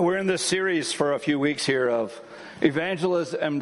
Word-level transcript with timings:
We're 0.00 0.16
in 0.16 0.26
this 0.26 0.42
series 0.42 0.94
for 0.94 1.12
a 1.12 1.18
few 1.18 1.38
weeks 1.38 1.66
here 1.66 1.86
of 1.86 2.18
evangelism 2.62 3.38
and, 3.42 3.60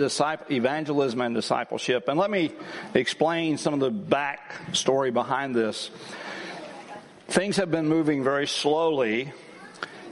discipleship. 1.34 2.06
And 2.06 2.16
let 2.16 2.30
me 2.30 2.52
explain 2.94 3.58
some 3.58 3.74
of 3.74 3.80
the 3.80 3.90
back 3.90 4.54
story 4.72 5.10
behind 5.10 5.56
this. 5.56 5.90
Things 7.26 7.56
have 7.56 7.72
been 7.72 7.88
moving 7.88 8.22
very 8.22 8.46
slowly 8.46 9.32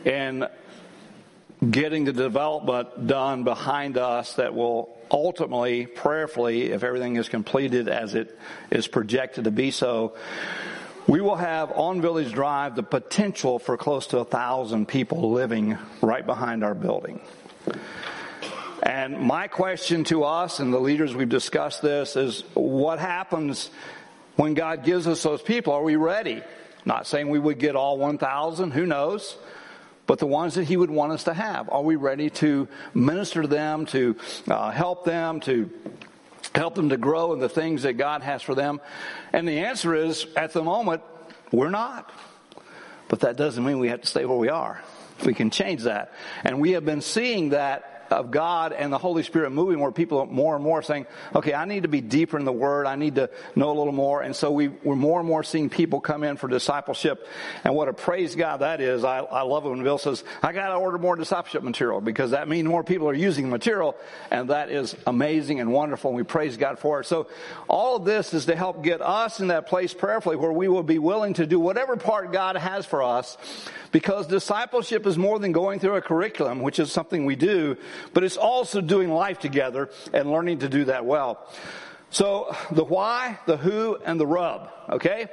in 0.04 0.48
getting 1.70 2.06
the 2.06 2.12
development 2.12 3.06
done 3.06 3.44
behind 3.44 3.96
us 3.96 4.32
that 4.32 4.52
will 4.52 4.98
ultimately, 5.12 5.86
prayerfully, 5.86 6.72
if 6.72 6.82
everything 6.82 7.14
is 7.14 7.28
completed 7.28 7.88
as 7.88 8.16
it 8.16 8.36
is 8.72 8.88
projected 8.88 9.44
to 9.44 9.52
be 9.52 9.70
so, 9.70 10.16
we 11.06 11.20
will 11.20 11.36
have 11.36 11.70
on 11.72 12.00
Village 12.00 12.32
Drive 12.32 12.74
the 12.74 12.82
potential 12.82 13.58
for 13.58 13.76
close 13.76 14.08
to 14.08 14.18
a 14.18 14.24
thousand 14.24 14.88
people 14.88 15.30
living 15.30 15.78
right 16.02 16.26
behind 16.26 16.64
our 16.64 16.74
building. 16.74 17.20
And 18.82 19.18
my 19.20 19.46
question 19.48 20.04
to 20.04 20.24
us 20.24 20.58
and 20.60 20.72
the 20.72 20.80
leaders 20.80 21.14
we've 21.14 21.28
discussed 21.28 21.82
this 21.82 22.16
is 22.16 22.42
what 22.54 22.98
happens 22.98 23.70
when 24.36 24.54
God 24.54 24.84
gives 24.84 25.06
us 25.06 25.22
those 25.22 25.42
people? 25.42 25.72
Are 25.72 25.82
we 25.82 25.96
ready? 25.96 26.42
Not 26.84 27.06
saying 27.06 27.28
we 27.28 27.38
would 27.38 27.58
get 27.58 27.74
all 27.74 27.98
1,000, 27.98 28.70
who 28.72 28.86
knows? 28.86 29.36
But 30.06 30.18
the 30.18 30.26
ones 30.26 30.54
that 30.54 30.64
He 30.64 30.76
would 30.76 30.90
want 30.90 31.12
us 31.12 31.24
to 31.24 31.34
have. 31.34 31.68
Are 31.68 31.82
we 31.82 31.96
ready 31.96 32.30
to 32.30 32.68
minister 32.94 33.42
to 33.42 33.48
them, 33.48 33.86
to 33.86 34.16
uh, 34.48 34.70
help 34.70 35.04
them, 35.04 35.40
to 35.40 35.70
help 36.56 36.74
them 36.74 36.88
to 36.90 36.96
grow 36.96 37.32
in 37.32 37.38
the 37.38 37.48
things 37.48 37.82
that 37.82 37.94
God 37.94 38.22
has 38.22 38.42
for 38.42 38.54
them? 38.54 38.80
And 39.32 39.46
the 39.46 39.60
answer 39.60 39.94
is, 39.94 40.26
at 40.36 40.52
the 40.52 40.62
moment, 40.62 41.02
we're 41.52 41.70
not. 41.70 42.10
But 43.08 43.20
that 43.20 43.36
doesn't 43.36 43.64
mean 43.64 43.78
we 43.78 43.88
have 43.88 44.00
to 44.00 44.06
stay 44.06 44.24
where 44.24 44.38
we 44.38 44.48
are. 44.48 44.82
We 45.24 45.34
can 45.34 45.50
change 45.50 45.84
that. 45.84 46.12
And 46.44 46.60
we 46.60 46.72
have 46.72 46.84
been 46.84 47.00
seeing 47.00 47.50
that 47.50 47.95
of 48.10 48.30
God 48.30 48.72
and 48.72 48.92
the 48.92 48.98
Holy 48.98 49.22
Spirit 49.22 49.50
moving 49.50 49.80
where 49.80 49.92
people 49.92 50.20
are 50.20 50.26
more 50.26 50.54
and 50.54 50.64
more 50.64 50.82
saying, 50.82 51.06
okay, 51.34 51.54
I 51.54 51.64
need 51.64 51.82
to 51.82 51.88
be 51.88 52.00
deeper 52.00 52.38
in 52.38 52.44
the 52.44 52.52
Word. 52.52 52.86
I 52.86 52.96
need 52.96 53.16
to 53.16 53.30
know 53.54 53.70
a 53.70 53.76
little 53.76 53.92
more. 53.92 54.22
And 54.22 54.34
so 54.34 54.50
we, 54.50 54.68
we're 54.68 54.96
more 54.96 55.20
and 55.20 55.28
more 55.28 55.42
seeing 55.42 55.70
people 55.70 56.00
come 56.00 56.24
in 56.24 56.36
for 56.36 56.48
discipleship. 56.48 57.26
And 57.64 57.74
what 57.74 57.88
a 57.88 57.92
praise 57.92 58.34
God 58.34 58.58
that 58.58 58.80
is. 58.80 59.04
I, 59.04 59.18
I 59.18 59.42
love 59.42 59.66
it 59.66 59.70
when 59.70 59.82
Bill 59.82 59.98
says, 59.98 60.24
I 60.42 60.52
got 60.52 60.68
to 60.68 60.74
order 60.74 60.98
more 60.98 61.16
discipleship 61.16 61.62
material 61.62 62.00
because 62.00 62.32
that 62.32 62.48
means 62.48 62.68
more 62.68 62.84
people 62.84 63.08
are 63.08 63.14
using 63.14 63.46
the 63.46 63.50
material. 63.50 63.96
And 64.30 64.50
that 64.50 64.70
is 64.70 64.96
amazing 65.06 65.60
and 65.60 65.72
wonderful. 65.72 66.10
And 66.10 66.16
we 66.16 66.22
praise 66.22 66.56
God 66.56 66.78
for 66.78 67.00
it. 67.00 67.06
So 67.06 67.28
all 67.68 67.96
of 67.96 68.04
this 68.04 68.34
is 68.34 68.46
to 68.46 68.56
help 68.56 68.82
get 68.82 69.00
us 69.00 69.40
in 69.40 69.48
that 69.48 69.66
place 69.66 69.94
prayerfully 69.94 70.36
where 70.36 70.52
we 70.52 70.68
will 70.68 70.82
be 70.82 70.98
willing 70.98 71.34
to 71.34 71.46
do 71.46 71.60
whatever 71.60 71.96
part 71.96 72.32
God 72.32 72.56
has 72.56 72.86
for 72.86 73.02
us 73.02 73.36
because 73.92 74.26
discipleship 74.26 75.06
is 75.06 75.16
more 75.16 75.38
than 75.38 75.52
going 75.52 75.80
through 75.80 75.94
a 75.94 76.02
curriculum, 76.02 76.60
which 76.60 76.78
is 76.78 76.92
something 76.92 77.24
we 77.24 77.36
do, 77.36 77.76
but 78.12 78.24
it's 78.24 78.36
also 78.36 78.80
doing 78.80 79.10
life 79.10 79.38
together 79.38 79.90
and 80.12 80.30
learning 80.30 80.60
to 80.60 80.68
do 80.68 80.84
that 80.84 81.04
well. 81.04 81.46
So 82.10 82.54
the 82.70 82.84
why, 82.84 83.38
the 83.46 83.56
who, 83.56 83.98
and 84.04 84.18
the 84.18 84.26
rub, 84.26 84.70
okay? 84.90 85.28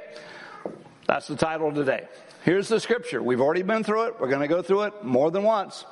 That's 1.06 1.26
the 1.26 1.36
title 1.36 1.72
today. 1.72 2.08
Here's 2.44 2.68
the 2.68 2.80
scripture. 2.80 3.22
We've 3.22 3.40
already 3.40 3.62
been 3.62 3.84
through 3.84 4.08
it. 4.08 4.20
We're 4.20 4.28
going 4.28 4.42
to 4.42 4.48
go 4.48 4.60
through 4.60 4.82
it 4.82 5.04
more 5.04 5.30
than 5.30 5.42
once. 5.44 5.84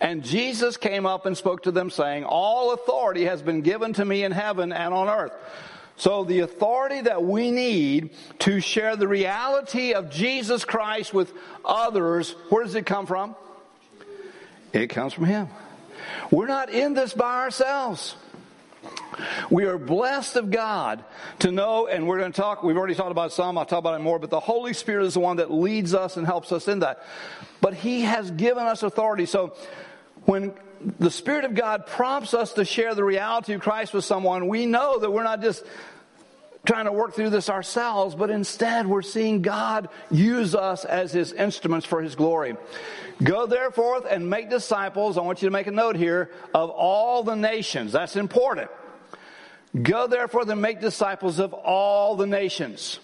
And 0.00 0.24
Jesus 0.24 0.76
came 0.76 1.06
up 1.06 1.24
and 1.24 1.36
spoke 1.36 1.62
to 1.64 1.70
them 1.70 1.88
saying, 1.88 2.24
all 2.24 2.72
authority 2.72 3.26
has 3.26 3.42
been 3.42 3.60
given 3.60 3.92
to 3.94 4.04
me 4.04 4.24
in 4.24 4.32
heaven 4.32 4.72
and 4.72 4.92
on 4.92 5.08
earth. 5.08 5.32
So 5.96 6.24
the 6.24 6.40
authority 6.40 7.02
that 7.02 7.22
we 7.22 7.52
need 7.52 8.10
to 8.40 8.60
share 8.60 8.96
the 8.96 9.06
reality 9.06 9.92
of 9.92 10.10
Jesus 10.10 10.64
Christ 10.64 11.14
with 11.14 11.32
others, 11.64 12.32
where 12.48 12.64
does 12.64 12.74
it 12.74 12.86
come 12.86 13.06
from? 13.06 13.36
It 14.72 14.88
comes 14.88 15.12
from 15.12 15.26
Him. 15.26 15.48
We're 16.30 16.46
not 16.46 16.70
in 16.70 16.94
this 16.94 17.14
by 17.14 17.42
ourselves. 17.42 18.16
We 19.50 19.64
are 19.64 19.78
blessed 19.78 20.36
of 20.36 20.50
God 20.50 21.04
to 21.40 21.52
know, 21.52 21.86
and 21.86 22.06
we're 22.06 22.18
going 22.18 22.32
to 22.32 22.40
talk, 22.40 22.62
we've 22.62 22.76
already 22.76 22.94
talked 22.94 23.10
about 23.10 23.32
some, 23.32 23.56
I'll 23.56 23.64
talk 23.64 23.78
about 23.78 23.98
it 23.98 24.02
more, 24.02 24.18
but 24.18 24.30
the 24.30 24.40
Holy 24.40 24.72
Spirit 24.72 25.06
is 25.06 25.14
the 25.14 25.20
one 25.20 25.36
that 25.36 25.50
leads 25.50 25.94
us 25.94 26.16
and 26.16 26.26
helps 26.26 26.52
us 26.52 26.68
in 26.68 26.80
that. 26.80 27.02
But 27.60 27.74
He 27.74 28.02
has 28.02 28.30
given 28.30 28.64
us 28.64 28.82
authority. 28.82 29.26
So 29.26 29.54
when 30.24 30.54
the 30.98 31.10
Spirit 31.10 31.44
of 31.44 31.54
God 31.54 31.86
prompts 31.86 32.34
us 32.34 32.52
to 32.54 32.64
share 32.64 32.94
the 32.94 33.04
reality 33.04 33.54
of 33.54 33.60
Christ 33.60 33.94
with 33.94 34.04
someone, 34.04 34.48
we 34.48 34.66
know 34.66 34.98
that 34.98 35.10
we're 35.10 35.22
not 35.22 35.40
just 35.40 35.64
trying 36.64 36.86
to 36.86 36.92
work 36.92 37.14
through 37.14 37.30
this 37.30 37.48
ourselves, 37.48 38.14
but 38.14 38.30
instead 38.30 38.86
we're 38.86 39.02
seeing 39.02 39.42
God 39.42 39.88
use 40.10 40.54
us 40.54 40.84
as 40.84 41.12
His 41.12 41.32
instruments 41.32 41.86
for 41.86 42.00
His 42.02 42.14
glory. 42.14 42.56
Go 43.22 43.46
therefore 43.46 44.06
and 44.08 44.28
make 44.28 44.50
disciples. 44.50 45.18
I 45.18 45.20
want 45.20 45.42
you 45.42 45.48
to 45.48 45.52
make 45.52 45.66
a 45.66 45.72
note 45.72 45.96
here 45.96 46.30
of 46.54 46.70
all 46.70 47.22
the 47.22 47.36
nations. 47.36 47.92
That's 47.92 48.16
important. 48.16 48.70
Go 49.80 50.06
therefore 50.06 50.44
and 50.48 50.60
make 50.60 50.80
disciples 50.80 51.38
of 51.38 51.52
all 51.52 52.16
the 52.16 52.26
nations. 52.26 53.00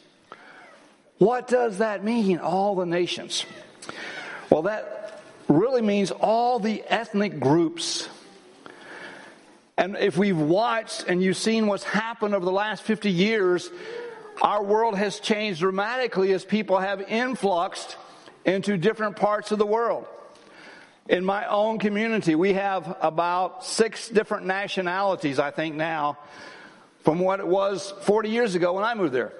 What 1.18 1.48
does 1.48 1.78
that 1.78 2.02
mean, 2.02 2.38
all 2.38 2.76
the 2.76 2.86
nations? 2.86 3.44
Well, 4.48 4.62
that 4.62 5.20
really 5.48 5.82
means 5.82 6.10
all 6.10 6.58
the 6.58 6.82
ethnic 6.86 7.40
groups. 7.40 8.08
And 9.80 9.96
if 9.96 10.18
we've 10.18 10.36
watched 10.36 11.06
and 11.08 11.22
you've 11.22 11.38
seen 11.38 11.66
what's 11.66 11.84
happened 11.84 12.34
over 12.34 12.44
the 12.44 12.52
last 12.52 12.82
50 12.82 13.10
years, 13.10 13.70
our 14.42 14.62
world 14.62 14.94
has 14.94 15.20
changed 15.20 15.60
dramatically 15.60 16.34
as 16.34 16.44
people 16.44 16.78
have 16.78 17.00
influxed 17.00 17.96
into 18.44 18.76
different 18.76 19.16
parts 19.16 19.52
of 19.52 19.58
the 19.58 19.64
world. 19.64 20.06
In 21.08 21.24
my 21.24 21.46
own 21.46 21.78
community, 21.78 22.34
we 22.34 22.52
have 22.52 22.94
about 23.00 23.64
six 23.64 24.10
different 24.10 24.44
nationalities, 24.44 25.38
I 25.38 25.50
think 25.50 25.76
now, 25.76 26.18
from 26.98 27.18
what 27.18 27.40
it 27.40 27.48
was 27.48 27.94
40 28.02 28.28
years 28.28 28.54
ago 28.54 28.74
when 28.74 28.84
I 28.84 28.94
moved 28.94 29.14
there. 29.14 29.32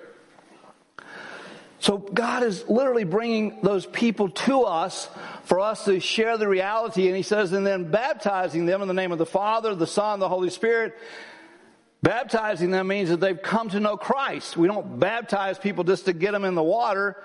So 1.81 1.99
God 1.99 2.45
is 2.45 2.67
literally 2.67 3.05
bringing 3.05 3.61
those 3.62 3.84
people 3.84 4.31
to 4.31 4.62
us 4.62 5.06
for 5.50 5.59
us 5.59 5.87
to 5.87 5.99
share 5.99 6.38
the 6.38 6.47
reality. 6.47 7.09
And 7.09 7.16
he 7.16 7.25
says, 7.25 7.53
and 7.53 7.66
then 7.66 7.91
baptizing 7.91 8.66
them 8.66 8.83
in 8.83 8.87
the 8.88 8.94
name 8.94 9.11
of 9.11 9.19
the 9.19 9.27
Father, 9.27 9.75
the 9.75 9.84
Son, 9.84 10.21
the 10.21 10.28
Holy 10.28 10.49
Spirit. 10.49 10.97
Baptizing 12.05 12.71
them 12.71 12.87
means 12.87 13.09
that 13.09 13.19
they've 13.19 13.43
come 13.43 13.69
to 13.71 13.81
know 13.81 13.97
Christ. 13.97 14.56
We 14.56 14.69
don't 14.69 15.00
baptize 15.00 15.59
people 15.59 15.83
just 15.83 16.05
to 16.05 16.12
get 16.12 16.31
them 16.31 16.44
in 16.44 16.55
the 16.55 16.62
water 16.62 17.16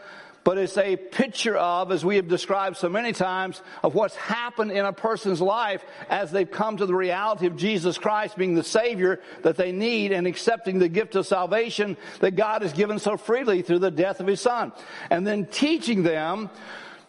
but 0.43 0.59
it's 0.59 0.77
a 0.77 0.95
picture 0.95 1.57
of, 1.57 1.91
as 1.91 2.05
we 2.05 2.17
have 2.17 2.27
described 2.27 2.77
so 2.77 2.87
many 2.87 3.13
times, 3.13 3.63
of 3.81 3.95
what's 3.95 4.15
happened 4.15 4.71
in 4.71 4.85
a 4.85 4.93
person's 4.93 5.41
life 5.41 5.83
as 6.07 6.31
they've 6.31 6.51
come 6.51 6.77
to 6.77 6.85
the 6.85 6.93
reality 6.93 7.47
of 7.47 7.55
Jesus 7.55 7.97
Christ 7.97 8.37
being 8.37 8.53
the 8.53 8.63
Savior 8.63 9.21
that 9.41 9.57
they 9.57 9.71
need 9.71 10.11
and 10.11 10.27
accepting 10.27 10.77
the 10.77 10.87
gift 10.87 11.15
of 11.15 11.25
salvation 11.25 11.97
that 12.19 12.35
God 12.35 12.61
has 12.61 12.73
given 12.73 12.99
so 12.99 13.17
freely 13.17 13.63
through 13.63 13.79
the 13.79 13.89
death 13.89 14.19
of 14.19 14.27
His 14.27 14.39
Son. 14.39 14.71
And 15.09 15.25
then 15.25 15.47
teaching 15.47 16.03
them 16.03 16.51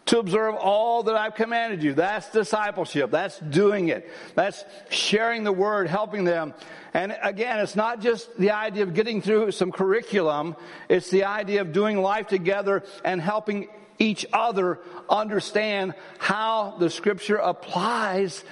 to 0.07 0.19
observe 0.19 0.55
all 0.55 1.03
that 1.03 1.15
I've 1.15 1.35
commanded 1.35 1.83
you. 1.83 1.93
That's 1.93 2.29
discipleship. 2.31 3.11
That's 3.11 3.39
doing 3.39 3.89
it. 3.89 4.09
That's 4.35 4.63
sharing 4.89 5.43
the 5.43 5.51
word, 5.51 5.87
helping 5.87 6.23
them. 6.23 6.53
And 6.93 7.15
again, 7.21 7.59
it's 7.59 7.75
not 7.75 8.01
just 8.01 8.35
the 8.37 8.51
idea 8.51 8.83
of 8.83 8.93
getting 8.93 9.21
through 9.21 9.51
some 9.51 9.71
curriculum. 9.71 10.55
It's 10.89 11.09
the 11.09 11.25
idea 11.25 11.61
of 11.61 11.73
doing 11.73 12.01
life 12.01 12.27
together 12.27 12.83
and 13.03 13.21
helping 13.21 13.67
each 13.99 14.25
other 14.31 14.79
understand 15.09 15.93
how 16.19 16.75
the 16.79 16.89
scripture 16.89 17.37
applies 17.37 18.43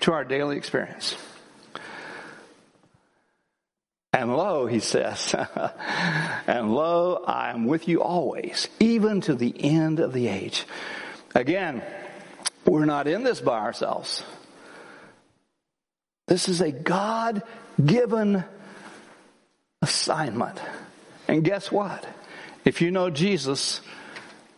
to 0.00 0.12
our 0.12 0.24
daily 0.24 0.56
experience. 0.56 1.16
And 4.18 4.36
lo, 4.36 4.66
he 4.66 4.80
says, 4.80 5.32
and 6.48 6.74
lo, 6.74 7.22
I 7.24 7.50
am 7.50 7.66
with 7.66 7.86
you 7.86 8.02
always, 8.02 8.66
even 8.80 9.20
to 9.20 9.34
the 9.36 9.54
end 9.62 10.00
of 10.00 10.12
the 10.12 10.26
age. 10.26 10.66
Again, 11.36 11.84
we're 12.66 12.84
not 12.84 13.06
in 13.06 13.22
this 13.22 13.40
by 13.40 13.60
ourselves. 13.60 14.24
This 16.26 16.48
is 16.48 16.60
a 16.60 16.72
God 16.72 17.44
given 17.82 18.42
assignment. 19.82 20.60
And 21.28 21.44
guess 21.44 21.70
what? 21.70 22.04
If 22.64 22.82
you 22.82 22.90
know 22.90 23.10
Jesus, 23.10 23.82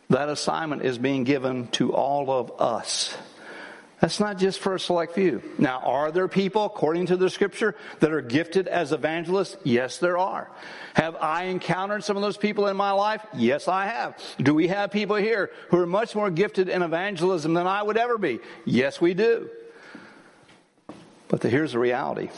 that 0.08 0.30
assignment 0.30 0.86
is 0.86 0.96
being 0.96 1.24
given 1.24 1.68
to 1.72 1.92
all 1.92 2.30
of 2.30 2.58
us. 2.62 3.14
That's 4.00 4.18
not 4.18 4.38
just 4.38 4.60
for 4.60 4.74
a 4.74 4.80
select 4.80 5.14
few. 5.14 5.42
Now, 5.58 5.80
are 5.80 6.10
there 6.10 6.26
people, 6.26 6.64
according 6.64 7.06
to 7.06 7.18
the 7.18 7.28
scripture, 7.28 7.76
that 8.00 8.10
are 8.10 8.22
gifted 8.22 8.66
as 8.66 8.92
evangelists? 8.92 9.58
Yes, 9.62 9.98
there 9.98 10.16
are. 10.16 10.50
Have 10.94 11.16
I 11.16 11.44
encountered 11.44 12.02
some 12.02 12.16
of 12.16 12.22
those 12.22 12.38
people 12.38 12.66
in 12.68 12.78
my 12.78 12.92
life? 12.92 13.24
Yes, 13.34 13.68
I 13.68 13.86
have. 13.86 14.16
Do 14.38 14.54
we 14.54 14.68
have 14.68 14.90
people 14.90 15.16
here 15.16 15.50
who 15.68 15.78
are 15.78 15.86
much 15.86 16.14
more 16.14 16.30
gifted 16.30 16.70
in 16.70 16.80
evangelism 16.80 17.52
than 17.52 17.66
I 17.66 17.82
would 17.82 17.98
ever 17.98 18.16
be? 18.16 18.40
Yes, 18.64 19.02
we 19.02 19.12
do. 19.12 19.50
But 21.28 21.42
the, 21.42 21.50
here's 21.50 21.72
the 21.72 21.78
reality. 21.78 22.30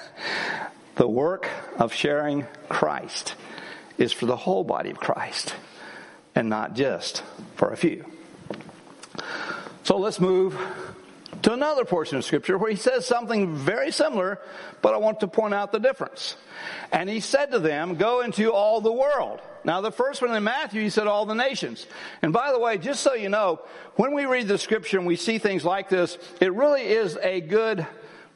the 0.96 1.06
work 1.06 1.46
of 1.78 1.92
sharing 1.92 2.46
Christ 2.70 3.34
is 3.98 4.12
for 4.12 4.24
the 4.24 4.36
whole 4.36 4.64
body 4.64 4.88
of 4.88 4.98
Christ 4.98 5.54
and 6.34 6.48
not 6.48 6.74
just 6.74 7.22
for 7.56 7.70
a 7.70 7.76
few. 7.76 8.06
So 9.90 9.98
let's 9.98 10.20
move 10.20 10.56
to 11.42 11.52
another 11.52 11.84
portion 11.84 12.16
of 12.16 12.24
scripture 12.24 12.56
where 12.56 12.70
he 12.70 12.76
says 12.76 13.04
something 13.04 13.56
very 13.56 13.90
similar, 13.90 14.38
but 14.82 14.94
I 14.94 14.98
want 14.98 15.18
to 15.18 15.26
point 15.26 15.52
out 15.52 15.72
the 15.72 15.80
difference. 15.80 16.36
And 16.92 17.10
he 17.10 17.18
said 17.18 17.50
to 17.50 17.58
them, 17.58 17.96
go 17.96 18.20
into 18.20 18.52
all 18.52 18.80
the 18.80 18.92
world. 18.92 19.40
Now 19.64 19.80
the 19.80 19.90
first 19.90 20.22
one 20.22 20.32
in 20.32 20.44
Matthew, 20.44 20.80
he 20.80 20.90
said 20.90 21.08
all 21.08 21.26
the 21.26 21.34
nations. 21.34 21.88
And 22.22 22.32
by 22.32 22.52
the 22.52 22.58
way, 22.60 22.78
just 22.78 23.02
so 23.02 23.14
you 23.14 23.30
know, 23.30 23.62
when 23.96 24.14
we 24.14 24.26
read 24.26 24.46
the 24.46 24.58
scripture 24.58 24.96
and 24.96 25.08
we 25.08 25.16
see 25.16 25.38
things 25.38 25.64
like 25.64 25.88
this, 25.88 26.18
it 26.40 26.54
really 26.54 26.82
is 26.82 27.18
a 27.20 27.40
good 27.40 27.84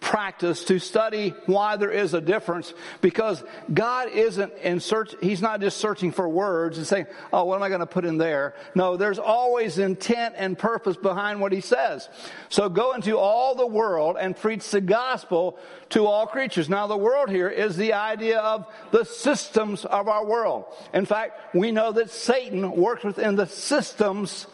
practice 0.05 0.65
to 0.65 0.79
study 0.79 1.35
why 1.47 1.77
there 1.77 1.91
is 1.91 2.13
a 2.13 2.21
difference 2.21 2.75
because 3.01 3.43
God 3.73 4.11
isn't 4.11 4.53
in 4.59 4.79
search, 4.79 5.15
He's 5.23 5.41
not 5.41 5.63
just 5.63 5.79
searching 5.79 6.13
for 6.13 6.29
words 6.29 6.77
and 6.77 6.87
saying, 6.87 7.07
oh, 7.33 7.45
what 7.45 7.57
am 7.57 7.63
I 7.63 7.69
going 7.69 7.81
to 7.81 7.87
put 7.87 8.05
in 8.05 8.19
there? 8.19 8.55
No, 8.75 8.99
there's 8.99 9.19
always 9.19 9.79
intent 9.79 10.35
and 10.37 10.59
purpose 10.59 10.99
behind 10.99 11.41
what 11.41 11.53
He 11.53 11.63
says. 11.63 12.09
So 12.51 12.69
go 12.69 12.93
into 12.93 13.17
all 13.17 13.55
the 13.55 13.67
world 13.67 14.19
and 14.21 14.37
preach 14.37 14.71
the 14.71 14.83
gospel 14.83 15.59
to 15.91 16.07
all 16.07 16.27
creatures. 16.27 16.69
Now 16.69 16.87
the 16.87 16.99
world 16.99 17.31
here 17.31 17.49
is 17.49 17.79
the 17.79 17.95
idea 17.95 18.41
of 18.41 18.67
the 18.91 19.07
systems 19.07 19.87
of 19.87 20.07
our 20.07 20.27
world. 20.27 20.67
In 20.93 21.07
fact, 21.07 21.55
we 21.55 21.73
know 21.73 21.93
that 21.93 22.11
Satan 22.11 22.73
works 22.73 23.05
within 23.05 23.37
the 23.37 23.47
systems 23.47 24.47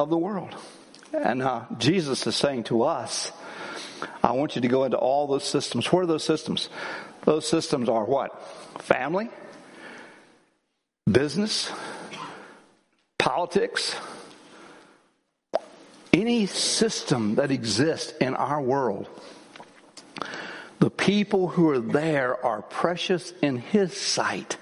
of 0.00 0.10
the 0.10 0.18
world. 0.18 0.52
And 1.12 1.42
uh, 1.42 1.66
Jesus 1.78 2.26
is 2.26 2.34
saying 2.34 2.64
to 2.64 2.82
us, 2.82 3.30
I 4.22 4.32
want 4.32 4.56
you 4.56 4.62
to 4.62 4.68
go 4.68 4.84
into 4.84 4.96
all 4.96 5.26
those 5.26 5.44
systems. 5.44 5.92
What 5.92 6.00
are 6.00 6.06
those 6.06 6.24
systems? 6.24 6.68
Those 7.24 7.46
systems 7.46 7.88
are 7.88 8.04
what? 8.04 8.40
Family, 8.82 9.28
business, 11.10 11.70
politics, 13.18 13.96
any 16.12 16.46
system 16.46 17.34
that 17.36 17.50
exists 17.50 18.12
in 18.20 18.34
our 18.34 18.60
world. 18.62 19.08
The 20.78 20.90
people 20.90 21.48
who 21.48 21.70
are 21.70 21.78
there 21.78 22.44
are 22.44 22.62
precious 22.62 23.32
in 23.42 23.56
His 23.56 23.96
sight. 23.96 24.56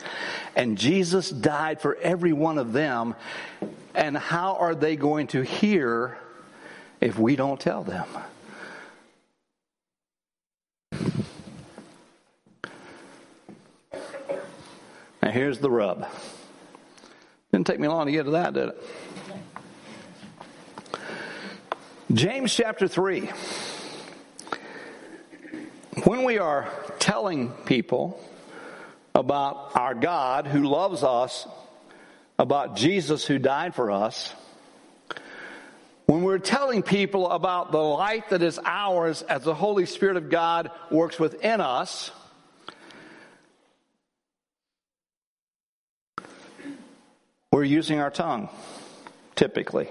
And 0.56 0.78
Jesus 0.78 1.30
died 1.30 1.80
for 1.80 1.96
every 1.96 2.32
one 2.32 2.58
of 2.58 2.72
them. 2.72 3.14
And 3.94 4.16
how 4.16 4.54
are 4.56 4.74
they 4.74 4.96
going 4.96 5.26
to 5.28 5.42
hear 5.42 6.16
if 7.00 7.18
we 7.18 7.36
don't 7.36 7.60
tell 7.60 7.82
them? 7.82 8.06
Now 15.24 15.30
here's 15.30 15.58
the 15.58 15.70
rub. 15.70 16.06
Didn't 17.50 17.66
take 17.66 17.80
me 17.80 17.88
long 17.88 18.04
to 18.04 18.12
get 18.12 18.24
to 18.24 18.32
that, 18.32 18.52
did 18.52 18.68
it? 18.68 18.84
James 22.12 22.54
chapter 22.54 22.86
3. 22.86 23.30
When 26.04 26.24
we 26.24 26.36
are 26.36 26.68
telling 26.98 27.52
people 27.64 28.22
about 29.14 29.74
our 29.74 29.94
God 29.94 30.46
who 30.46 30.64
loves 30.64 31.02
us, 31.02 31.48
about 32.38 32.76
Jesus 32.76 33.24
who 33.24 33.38
died 33.38 33.74
for 33.74 33.90
us, 33.90 34.30
when 36.04 36.22
we're 36.22 36.38
telling 36.38 36.82
people 36.82 37.30
about 37.30 37.72
the 37.72 37.78
light 37.78 38.28
that 38.28 38.42
is 38.42 38.60
ours 38.62 39.22
as 39.22 39.42
the 39.42 39.54
Holy 39.54 39.86
Spirit 39.86 40.18
of 40.18 40.28
God 40.28 40.70
works 40.90 41.18
within 41.18 41.62
us, 41.62 42.10
we're 47.54 47.62
using 47.62 48.00
our 48.00 48.10
tongue, 48.10 48.48
typically. 49.36 49.88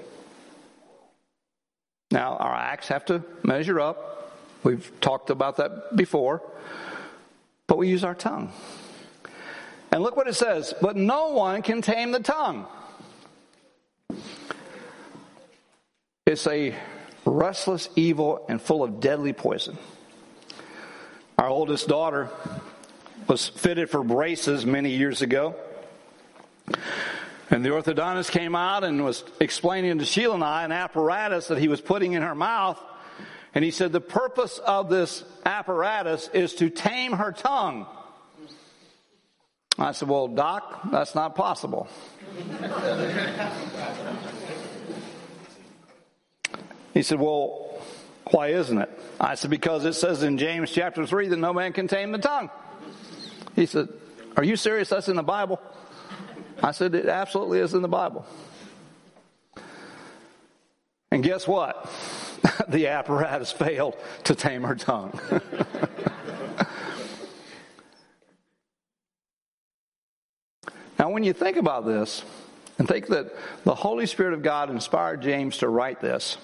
Now, 2.12 2.36
our 2.36 2.54
acts 2.54 2.90
have 2.90 3.06
to 3.06 3.24
measure 3.42 3.80
up. 3.80 4.38
We've 4.64 4.92
talked 5.00 5.30
about 5.30 5.56
that 5.58 5.96
before. 5.96 6.42
But 7.68 7.78
we 7.78 7.88
use 7.88 8.04
our 8.04 8.16
tongue. 8.16 8.52
And 9.94 10.04
look 10.04 10.18
what 10.18 10.28
it 10.28 10.34
says 10.34 10.74
But 10.82 10.98
no 10.98 11.30
one 11.30 11.62
can 11.62 11.82
tame 11.82 12.12
the 12.12 12.20
tongue. 12.20 12.68
It's 16.26 16.46
a 16.48 16.76
restless 17.26 17.88
evil 17.96 18.46
and 18.50 18.62
full 18.62 18.84
of 18.84 19.00
deadly 19.00 19.32
poison. 19.32 19.78
Our 21.38 21.48
oldest 21.48 21.88
daughter 21.88 22.30
was 23.30 23.48
fitted 23.48 23.90
for 23.90 24.04
braces 24.04 24.66
many 24.66 24.90
years 24.90 25.22
ago. 25.22 25.56
And 27.54 27.64
the 27.64 27.70
orthodontist 27.70 28.32
came 28.32 28.56
out 28.56 28.84
and 28.84 29.06
was 29.06 29.24
explaining 29.40 30.00
to 30.00 30.06
Sheila 30.06 30.34
and 30.34 30.44
I 30.44 30.64
an 30.64 30.72
apparatus 30.72 31.50
that 31.50 31.60
he 31.60 31.68
was 31.68 31.80
putting 31.80 32.14
in 32.14 32.24
her 32.24 32.34
mouth. 32.34 32.82
And 33.54 33.64
he 33.64 33.70
said, 33.70 33.92
the 33.92 34.02
purpose 34.02 34.58
of 34.58 34.90
this 34.90 35.24
apparatus 35.46 36.32
is 36.34 36.56
to 36.56 36.72
tame 36.72 37.12
her 37.12 37.32
tongue. 37.32 37.86
I 39.78 39.92
said, 39.92 40.10
well, 40.10 40.28
doc, 40.28 40.82
that's 40.90 41.14
not 41.14 41.36
possible. 41.36 41.88
he 46.96 47.04
said, 47.04 47.20
well, 47.20 47.80
why 48.32 48.48
isn't 48.48 48.80
it? 48.80 48.90
I 49.20 49.36
said, 49.36 49.52
because 49.52 49.86
it 49.86 49.94
says 49.94 50.24
in 50.24 50.40
James 50.40 50.72
chapter 50.72 51.06
3 51.06 51.28
that 51.28 51.38
no 51.38 51.54
man 51.54 51.72
can 51.72 51.88
tame 51.88 52.14
the 52.14 52.18
tongue. 52.18 52.50
He 53.56 53.68
said, 53.68 53.90
are 54.36 54.44
you 54.44 54.56
serious? 54.56 54.90
That's 54.90 55.08
in 55.08 55.16
the 55.16 55.22
Bible. 55.22 55.62
I 56.62 56.72
said, 56.72 56.94
It 56.96 57.08
absolutely 57.08 57.60
is 57.60 57.74
in 57.74 57.82
the 57.82 57.88
Bible. 57.88 58.26
And 61.12 61.24
guess 61.24 61.48
what? 61.48 61.90
the 62.68 62.88
apparatus 62.88 63.52
failed 63.52 63.96
to 64.26 64.36
tame 64.36 64.64
her 64.64 64.76
tongue. 64.76 65.20
now, 71.00 71.12
when 71.12 71.24
you 71.24 71.34
think 71.34 71.58
about 71.58 71.86
this, 71.86 72.24
and 72.80 72.88
think 72.88 73.08
that 73.08 73.34
the 73.64 73.76
Holy 73.76 74.06
Spirit 74.06 74.34
of 74.34 74.42
God 74.42 74.70
inspired 74.70 75.22
James 75.22 75.60
to 75.60 75.70
write 75.70 76.02
this, 76.02 76.38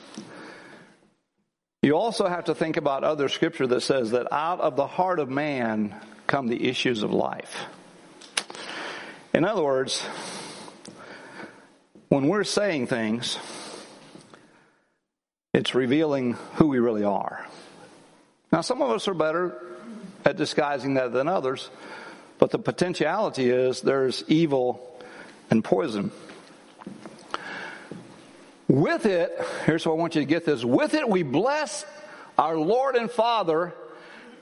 you 1.82 1.98
also 1.98 2.28
have 2.28 2.46
to 2.46 2.56
think 2.56 2.78
about 2.78 3.04
other 3.04 3.30
scripture 3.30 3.66
that 3.68 3.82
says 3.82 4.12
that 4.12 4.32
out 4.32 4.60
of 4.60 4.76
the 4.76 4.86
heart 4.86 5.20
of 5.20 5.30
man 5.30 5.96
come 6.28 6.48
the 6.48 6.68
issues 6.68 7.04
of 7.04 7.12
life. 7.12 7.66
In 9.34 9.46
other 9.46 9.62
words, 9.62 10.02
when 12.08 12.28
we're 12.28 12.44
saying 12.44 12.88
things, 12.88 13.38
it's 15.54 15.76
revealing 15.76 16.34
who 16.56 16.68
we 16.68 16.80
really 16.80 17.04
are. 17.04 17.45
Now, 18.52 18.62
some 18.62 18.81
of 18.81 18.90
us 18.90 19.07
are 19.07 19.14
better 19.14 19.56
at 20.26 20.36
disguising 20.36 20.95
that 20.95 21.14
than 21.14 21.28
others, 21.28 21.69
but 22.40 22.50
the 22.50 22.57
potentiality 22.57 23.50
is 23.50 23.81
there's 23.81 24.24
evil 24.28 25.00
and 25.52 25.64
poison. 25.64 26.12
With 28.68 29.06
it, 29.06 29.31
here's 29.66 29.86
what 29.86 29.94
I 29.94 29.98
want 29.98 30.16
you 30.16 30.21
to 30.21 30.28
get 30.28 30.45
this 30.45 30.66
with 30.66 30.95
it, 30.95 31.07
we 31.07 31.21
bless 31.21 31.86
our 32.38 32.57
Lord 32.57 32.95
and 32.95 33.12
Father, 33.12 33.74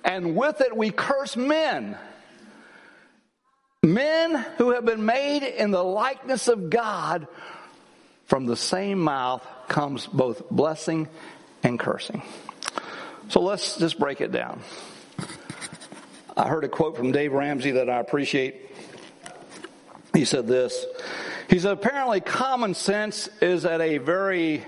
and 0.06 0.38
with 0.38 0.62
it, 0.62 0.76
we 0.76 0.92
curse 0.92 1.36
men 1.36 1.98
Men 3.94 4.36
who 4.58 4.72
have 4.72 4.84
been 4.84 5.06
made 5.06 5.44
in 5.44 5.72
the 5.72 5.84
likeness 5.84 6.50
of 6.50 6.70
God, 6.70 7.28
from 8.26 8.46
the 8.46 8.58
same 8.58 9.00
mouth 9.00 9.46
comes 9.70 10.06
both 10.08 10.50
blessing 10.50 11.08
and 11.64 11.80
cursing. 11.80 12.22
So 13.30 13.42
let's 13.42 13.78
just 13.78 13.98
break 13.98 14.20
it 14.20 14.34
down. 14.34 14.60
I 16.36 16.50
heard 16.50 16.66
a 16.66 16.68
quote 16.68 16.98
from 16.98 17.14
Dave 17.14 17.32
Ramsey 17.32 17.72
that 17.72 17.90
I 17.90 18.00
appreciate. 18.00 18.70
He 20.14 20.26
said 20.26 20.48
this. 20.48 20.86
He 21.50 21.58
said, 21.60 21.72
apparently 21.72 22.20
common 22.20 22.74
sense 22.74 23.30
is 23.42 23.66
at 23.66 23.80
a 23.80 24.00
very, 24.00 24.66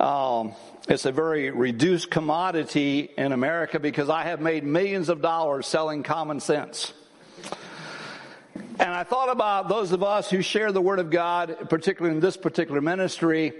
um, 0.00 0.54
it's 0.88 1.04
a 1.04 1.12
very 1.12 1.50
reduced 1.50 2.10
commodity 2.10 3.10
in 3.16 3.30
America 3.30 3.78
because 3.78 4.10
I 4.10 4.24
have 4.24 4.40
made 4.40 4.64
millions 4.64 5.08
of 5.08 5.22
dollars 5.22 5.68
selling 5.68 6.02
common 6.02 6.40
sense. 6.40 6.92
And 8.80 8.94
I 8.94 9.04
thought 9.04 9.28
about 9.28 9.68
those 9.68 9.92
of 9.92 10.02
us 10.02 10.30
who 10.30 10.40
share 10.40 10.72
the 10.72 10.80
Word 10.80 11.00
of 11.00 11.10
God, 11.10 11.68
particularly 11.68 12.16
in 12.16 12.20
this 12.22 12.38
particular 12.38 12.80
ministry, 12.80 13.52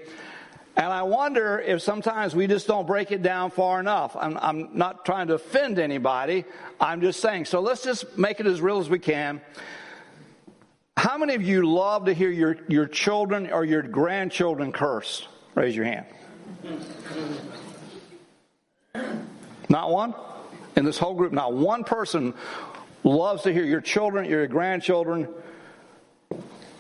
and 0.77 0.87
I 0.87 1.03
wonder 1.03 1.59
if 1.59 1.83
sometimes 1.83 2.35
we 2.35 2.47
just 2.47 2.67
don't 2.67 2.87
break 2.87 3.13
it 3.13 3.23
down 3.23 3.51
far 3.51 3.81
enough. 3.81 4.17
I'm, 4.19 4.39
I'm, 4.39 4.71
not 4.73 5.05
trying 5.05 5.27
to 5.27 5.35
offend 5.35 5.79
anybody. 5.79 6.47
I'm 6.81 7.03
just 7.03 7.21
saying. 7.21 7.45
So 7.45 7.61
let's 7.61 7.83
just 7.83 8.17
make 8.17 8.41
it 8.41 8.47
as 8.47 8.63
real 8.63 8.79
as 8.79 8.89
we 8.89 8.99
can. 8.99 9.43
How 10.97 11.19
many 11.19 11.35
of 11.35 11.43
you 11.43 11.71
love 11.71 12.07
to 12.07 12.15
hear 12.15 12.31
your, 12.31 12.57
your 12.69 12.87
children 12.87 13.53
or 13.53 13.63
your 13.63 13.83
grandchildren 13.83 14.73
curse? 14.73 15.29
Raise 15.55 15.77
your 15.77 15.85
hand. 15.85 16.07
Not 19.69 19.91
one? 19.91 20.15
In 20.77 20.87
this 20.87 20.97
whole 20.97 21.15
group, 21.15 21.33
not 21.33 21.53
one 21.53 21.85
person 21.85 22.33
loves 23.05 23.43
to 23.43 23.53
hear 23.53 23.65
your 23.65 23.81
children, 23.81 24.25
your 24.29 24.47
grandchildren, 24.47 25.29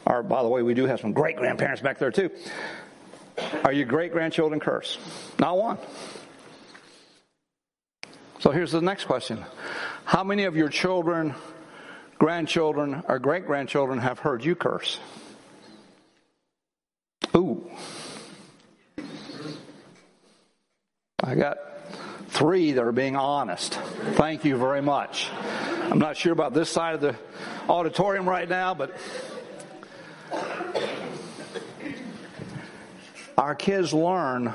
or 0.06 0.22
by 0.22 0.42
the 0.42 0.48
way, 0.48 0.62
we 0.62 0.74
do 0.74 0.86
have 0.86 1.00
some 1.00 1.12
great 1.12 1.36
grandparents 1.36 1.80
back 1.82 1.98
there 1.98 2.10
too. 2.10 2.30
are 3.64 3.72
your 3.72 3.86
great 3.86 4.12
grandchildren 4.12 4.60
cursed? 4.60 4.98
Not 5.38 5.56
one. 5.56 5.78
So 8.40 8.50
here's 8.50 8.72
the 8.72 8.80
next 8.80 9.04
question 9.04 9.44
How 10.04 10.24
many 10.24 10.44
of 10.44 10.56
your 10.56 10.68
children, 10.68 11.34
grandchildren, 12.18 13.02
or 13.06 13.18
great 13.18 13.46
grandchildren 13.46 13.98
have 13.98 14.18
heard 14.18 14.44
you 14.44 14.54
curse? 14.54 14.98
Ooh. 17.36 17.70
I 21.22 21.34
got 21.34 21.58
three 22.28 22.72
that 22.72 22.82
are 22.82 22.92
being 22.92 23.14
honest. 23.14 23.74
Thank 24.14 24.44
you 24.44 24.56
very 24.56 24.82
much. 24.82 25.30
I'm 25.90 25.98
not 25.98 26.16
sure 26.16 26.32
about 26.32 26.54
this 26.54 26.70
side 26.70 26.94
of 26.94 27.00
the 27.00 27.16
auditorium 27.68 28.28
right 28.28 28.48
now, 28.48 28.74
but 28.74 28.96
our 33.36 33.56
kids 33.56 33.92
learn 33.92 34.46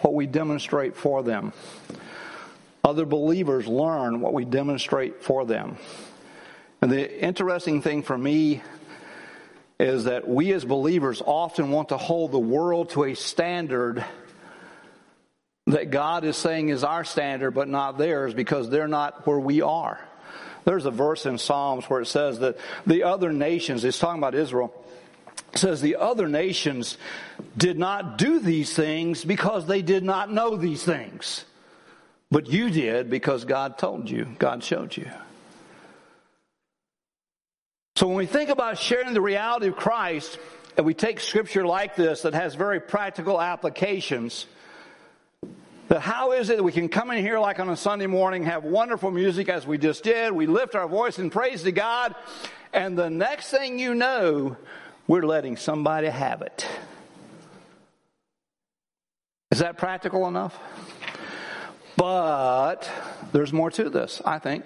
what 0.00 0.14
we 0.14 0.26
demonstrate 0.26 0.96
for 0.96 1.22
them. 1.22 1.52
Other 2.82 3.04
believers 3.04 3.66
learn 3.66 4.22
what 4.22 4.32
we 4.32 4.46
demonstrate 4.46 5.22
for 5.22 5.44
them. 5.44 5.76
And 6.80 6.90
the 6.90 7.22
interesting 7.22 7.82
thing 7.82 8.02
for 8.02 8.16
me 8.16 8.62
is 9.78 10.04
that 10.04 10.26
we 10.26 10.50
as 10.54 10.64
believers 10.64 11.20
often 11.26 11.70
want 11.72 11.90
to 11.90 11.98
hold 11.98 12.32
the 12.32 12.38
world 12.38 12.88
to 12.90 13.04
a 13.04 13.14
standard 13.14 14.02
that 15.66 15.90
God 15.90 16.24
is 16.24 16.38
saying 16.38 16.70
is 16.70 16.84
our 16.84 17.04
standard, 17.04 17.50
but 17.50 17.68
not 17.68 17.98
theirs 17.98 18.32
because 18.32 18.70
they're 18.70 18.88
not 18.88 19.26
where 19.26 19.38
we 19.38 19.60
are. 19.60 20.00
There's 20.64 20.86
a 20.86 20.90
verse 20.90 21.26
in 21.26 21.38
Psalms 21.38 21.84
where 21.86 22.00
it 22.00 22.06
says 22.06 22.40
that 22.40 22.58
the 22.86 23.04
other 23.04 23.32
nations, 23.32 23.84
it's 23.84 23.98
talking 23.98 24.20
about 24.20 24.34
Israel, 24.34 24.72
says 25.54 25.80
the 25.80 25.96
other 25.96 26.28
nations 26.28 26.96
did 27.56 27.78
not 27.78 28.18
do 28.18 28.38
these 28.38 28.74
things 28.74 29.24
because 29.24 29.66
they 29.66 29.82
did 29.82 30.04
not 30.04 30.32
know 30.32 30.56
these 30.56 30.82
things. 30.82 31.44
But 32.30 32.48
you 32.48 32.70
did 32.70 33.10
because 33.10 33.44
God 33.44 33.78
told 33.78 34.08
you, 34.08 34.26
God 34.38 34.62
showed 34.62 34.96
you. 34.96 35.10
So 37.96 38.06
when 38.06 38.16
we 38.16 38.26
think 38.26 38.50
about 38.50 38.78
sharing 38.78 39.12
the 39.12 39.20
reality 39.20 39.66
of 39.66 39.76
Christ, 39.76 40.38
and 40.76 40.86
we 40.86 40.94
take 40.94 41.20
scripture 41.20 41.66
like 41.66 41.96
this 41.96 42.22
that 42.22 42.34
has 42.34 42.54
very 42.54 42.80
practical 42.80 43.40
applications, 43.40 44.46
that 45.90 46.00
how 46.00 46.30
is 46.30 46.50
it 46.50 46.56
that 46.56 46.62
we 46.62 46.70
can 46.70 46.88
come 46.88 47.10
in 47.10 47.18
here 47.18 47.40
like 47.40 47.58
on 47.58 47.68
a 47.68 47.76
Sunday 47.76 48.06
morning, 48.06 48.44
have 48.44 48.62
wonderful 48.62 49.10
music 49.10 49.48
as 49.48 49.66
we 49.66 49.76
just 49.76 50.04
did, 50.04 50.30
we 50.30 50.46
lift 50.46 50.76
our 50.76 50.86
voice 50.86 51.18
in 51.18 51.30
praise 51.30 51.64
to 51.64 51.72
God, 51.72 52.14
and 52.72 52.96
the 52.96 53.10
next 53.10 53.50
thing 53.50 53.76
you 53.80 53.96
know, 53.96 54.56
we're 55.08 55.26
letting 55.26 55.56
somebody 55.56 56.06
have 56.06 56.42
it. 56.42 56.64
Is 59.50 59.58
that 59.58 59.78
practical 59.78 60.28
enough? 60.28 60.56
But 61.96 62.88
there's 63.32 63.52
more 63.52 63.72
to 63.72 63.90
this, 63.90 64.22
I 64.24 64.38
think. 64.38 64.64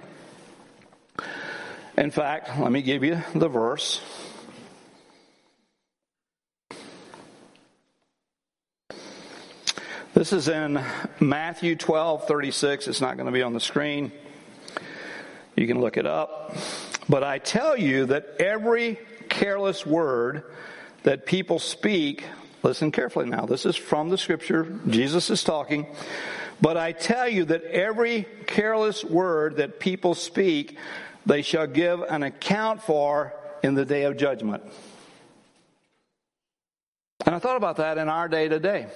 In 1.97 2.11
fact, 2.11 2.51
let 2.61 2.71
me 2.71 2.83
give 2.83 3.03
you 3.03 3.23
the 3.35 3.49
verse. 3.49 4.03
This 10.15 10.33
is 10.33 10.47
in 10.47 10.81
Matthew 11.19 11.75
12, 11.75 12.29
36. 12.29 12.87
It's 12.87 13.01
not 13.01 13.17
going 13.17 13.27
to 13.27 13.33
be 13.33 13.43
on 13.43 13.53
the 13.53 13.59
screen. 13.59 14.13
You 15.57 15.67
can 15.67 15.81
look 15.81 15.97
it 15.97 16.07
up. 16.07 16.57
But 17.09 17.25
I 17.25 17.39
tell 17.39 17.77
you 17.77 18.07
that 18.07 18.37
every 18.39 19.01
careless 19.29 19.85
word 19.85 20.45
that 21.03 21.27
people 21.27 21.59
speak, 21.59 22.23
listen 22.63 22.93
carefully 22.93 23.27
now, 23.27 23.45
this 23.47 23.67
is 23.67 23.75
from 23.75 24.09
the 24.09 24.17
scripture. 24.17 24.79
Jesus 24.87 25.31
is 25.31 25.43
talking. 25.43 25.85
But 26.61 26.77
I 26.77 26.93
tell 26.93 27.29
you 27.29 27.47
that 27.47 27.65
every 27.65 28.29
careless 28.47 29.03
word 29.03 29.57
that 29.57 29.81
people 29.81 30.15
speak, 30.15 30.79
they 31.27 31.43
shall 31.43 31.67
give 31.67 32.03
an 32.03 32.23
account 32.23 32.85
for 32.85 33.35
in 33.65 33.75
the 33.75 33.85
day 33.85 34.05
of 34.05 34.17
judgment. 34.17 34.63
And 37.27 37.35
I 37.35 37.41
thought 37.41 37.57
about 37.57 37.79
that 37.79 37.99
in 37.99 38.09
our 38.09 38.29
day 38.29 38.47
to 38.47 38.61
day. 38.61 38.87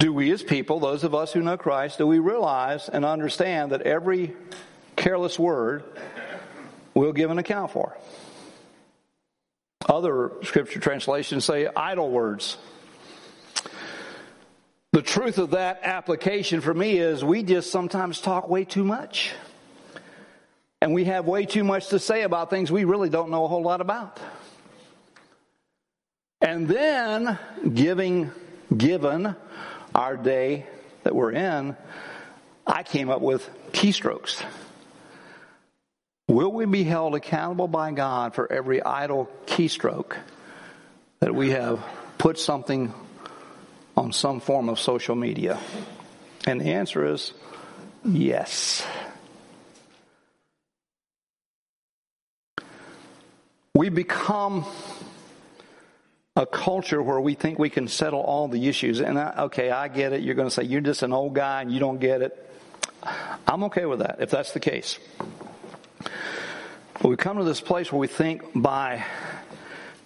Do 0.00 0.14
we 0.14 0.30
as 0.30 0.42
people, 0.42 0.80
those 0.80 1.04
of 1.04 1.14
us 1.14 1.30
who 1.30 1.42
know 1.42 1.58
Christ, 1.58 1.98
do 1.98 2.06
we 2.06 2.20
realize 2.20 2.88
and 2.88 3.04
understand 3.04 3.72
that 3.72 3.82
every 3.82 4.34
careless 4.96 5.38
word 5.38 5.84
we'll 6.94 7.12
give 7.12 7.30
an 7.30 7.36
account 7.36 7.70
for? 7.70 7.94
Other 9.86 10.32
scripture 10.42 10.80
translations 10.80 11.44
say 11.44 11.68
idle 11.76 12.10
words. 12.10 12.56
The 14.92 15.02
truth 15.02 15.36
of 15.36 15.50
that 15.50 15.80
application 15.82 16.62
for 16.62 16.72
me 16.72 16.96
is 16.96 17.22
we 17.22 17.42
just 17.42 17.70
sometimes 17.70 18.22
talk 18.22 18.48
way 18.48 18.64
too 18.64 18.84
much. 18.84 19.34
And 20.80 20.94
we 20.94 21.04
have 21.04 21.26
way 21.26 21.44
too 21.44 21.62
much 21.62 21.88
to 21.88 21.98
say 21.98 22.22
about 22.22 22.48
things 22.48 22.72
we 22.72 22.84
really 22.84 23.10
don't 23.10 23.30
know 23.30 23.44
a 23.44 23.48
whole 23.48 23.62
lot 23.62 23.82
about. 23.82 24.18
And 26.40 26.66
then, 26.66 27.38
giving, 27.74 28.30
given 28.74 29.36
our 30.00 30.16
day 30.16 30.64
that 31.02 31.14
we're 31.14 31.30
in, 31.30 31.76
I 32.66 32.84
came 32.84 33.10
up 33.10 33.20
with 33.20 33.46
keystrokes. 33.72 34.42
Will 36.26 36.50
we 36.50 36.64
be 36.64 36.84
held 36.84 37.14
accountable 37.14 37.68
by 37.68 37.92
God 37.92 38.34
for 38.34 38.50
every 38.50 38.82
idle 38.82 39.30
keystroke 39.44 40.16
that 41.18 41.34
we 41.34 41.50
have 41.50 41.84
put 42.16 42.38
something 42.38 42.94
on 43.94 44.12
some 44.12 44.40
form 44.40 44.70
of 44.70 44.80
social 44.80 45.14
media? 45.14 45.60
And 46.46 46.62
the 46.62 46.72
answer 46.72 47.04
is 47.04 47.34
yes. 48.02 48.82
We 53.74 53.90
become 53.90 54.64
a 56.40 56.46
culture 56.46 57.02
where 57.02 57.20
we 57.20 57.34
think 57.34 57.58
we 57.58 57.68
can 57.68 57.86
settle 57.86 58.20
all 58.20 58.48
the 58.48 58.66
issues. 58.66 59.00
And 59.00 59.18
I, 59.18 59.34
okay, 59.44 59.70
I 59.70 59.88
get 59.88 60.14
it. 60.14 60.22
You're 60.22 60.34
going 60.34 60.48
to 60.48 60.54
say 60.54 60.62
you're 60.62 60.80
just 60.80 61.02
an 61.02 61.12
old 61.12 61.34
guy 61.34 61.60
and 61.60 61.70
you 61.70 61.78
don't 61.78 62.00
get 62.00 62.22
it. 62.22 62.50
I'm 63.46 63.64
okay 63.64 63.84
with 63.84 63.98
that 63.98 64.16
if 64.20 64.30
that's 64.30 64.52
the 64.52 64.60
case. 64.60 64.98
But 66.94 67.08
we 67.10 67.16
come 67.16 67.36
to 67.36 67.44
this 67.44 67.60
place 67.60 67.92
where 67.92 67.98
we 67.98 68.06
think 68.06 68.42
by 68.54 69.04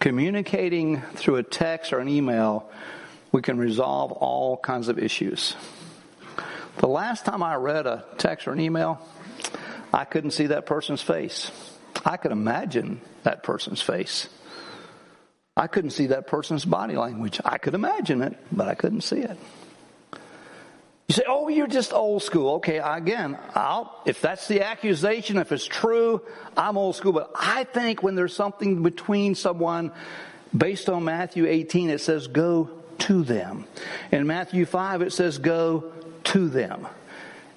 communicating 0.01 1.03
through 1.03 1.37
a 1.37 1.45
text 1.45 1.93
or 1.93 2.01
an 2.01 2.09
email, 2.09 2.69
we 3.31 3.41
can 3.41 3.57
resolve 3.57 4.11
all 4.11 4.57
kinds 4.57 4.89
of 4.89 4.99
issues. 4.99 5.55
The 6.79 6.89
last 6.89 7.25
time 7.25 7.45
I 7.45 7.55
read 7.55 7.87
a 7.87 8.05
text 8.19 8.49
or 8.49 8.53
an 8.53 8.61
email, 8.61 9.01
I 9.93 10.05
couldn't 10.05 10.33
see 10.33 10.47
that 10.49 10.67
person's 10.67 11.01
face. 11.01 11.53
I 12.05 12.17
could 12.17 12.33
imagine 12.33 13.01
that 13.23 13.45
person's 13.45 13.81
face. 13.81 14.29
I 15.57 15.69
couldn't 15.69 15.91
see 15.91 16.07
that 16.07 16.27
person's 16.27 16.65
body 16.65 16.97
language. 16.97 17.41
I 17.45 17.59
could 17.59 17.75
imagine 17.75 18.23
it, 18.23 18.37
but 18.51 18.69
I 18.69 18.75
couldn't 18.75 19.03
see 19.03 19.21
it. 19.21 19.39
You 21.09 21.15
say, 21.15 21.23
oh, 21.29 21.49
you're 21.49 21.67
just 21.67 21.93
old 21.93 22.23
school. 22.23 22.55
Okay, 22.55 22.79
again, 22.79 23.39
I'll, 23.55 24.01
if 24.07 24.21
that's 24.21 24.49
the 24.49 24.63
accusation, 24.63 25.37
if 25.37 25.53
it's 25.53 25.67
true, 25.67 26.23
I'm 26.57 26.79
old 26.79 26.97
school. 26.97 27.13
But 27.13 27.31
I 27.39 27.65
think 27.65 28.03
when 28.03 28.15
there's 28.15 28.35
something 28.35 28.83
between 28.83 29.35
someone, 29.35 29.93
based 30.57 30.89
on 30.89 31.05
Matthew 31.05 31.47
18, 31.47 31.91
it 31.91 32.01
says 32.01 32.27
go 32.27 32.71
to 33.01 33.23
them. 33.23 33.67
In 34.11 34.27
Matthew 34.27 34.65
5, 34.65 35.03
it 35.03 35.13
says 35.13 35.39
go 35.39 35.93
to 36.25 36.49
them. 36.49 36.89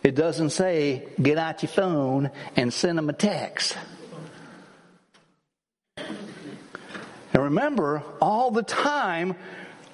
It 0.03 0.13
doesn't 0.13 0.51
say 0.51 1.07
get 1.21 1.37
out 1.37 1.63
your 1.63 1.69
phone 1.69 2.31
and 2.55 2.71
send 2.71 2.97
them 2.97 3.09
a 3.09 3.13
text. 3.13 3.77
And 7.38 7.44
remember, 7.44 8.01
all 8.20 8.50
the 8.50 8.63
time, 8.63 9.36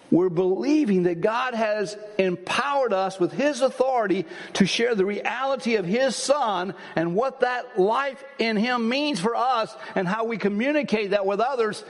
we're 0.10 0.30
believing 0.30 1.04
that 1.04 1.20
God 1.20 1.54
has 1.54 1.98
empowered 2.18 2.94
us 2.94 3.20
with 3.20 3.34
His 3.34 3.60
authority 3.60 4.26
to 4.54 4.66
share 4.66 4.96
the 4.96 5.06
reality 5.06 5.76
of 5.76 5.86
His 5.86 6.16
Son 6.16 6.74
and 6.96 7.16
what 7.16 7.42
that 7.42 7.78
life 7.78 8.24
in 8.40 8.56
Him 8.56 8.88
means 8.88 9.20
for 9.20 9.36
us 9.36 9.76
and 9.94 10.08
how 10.08 10.24
we 10.24 10.38
communicate 10.38 11.10
that 11.10 11.26
with 11.26 11.42
others. 11.42 11.84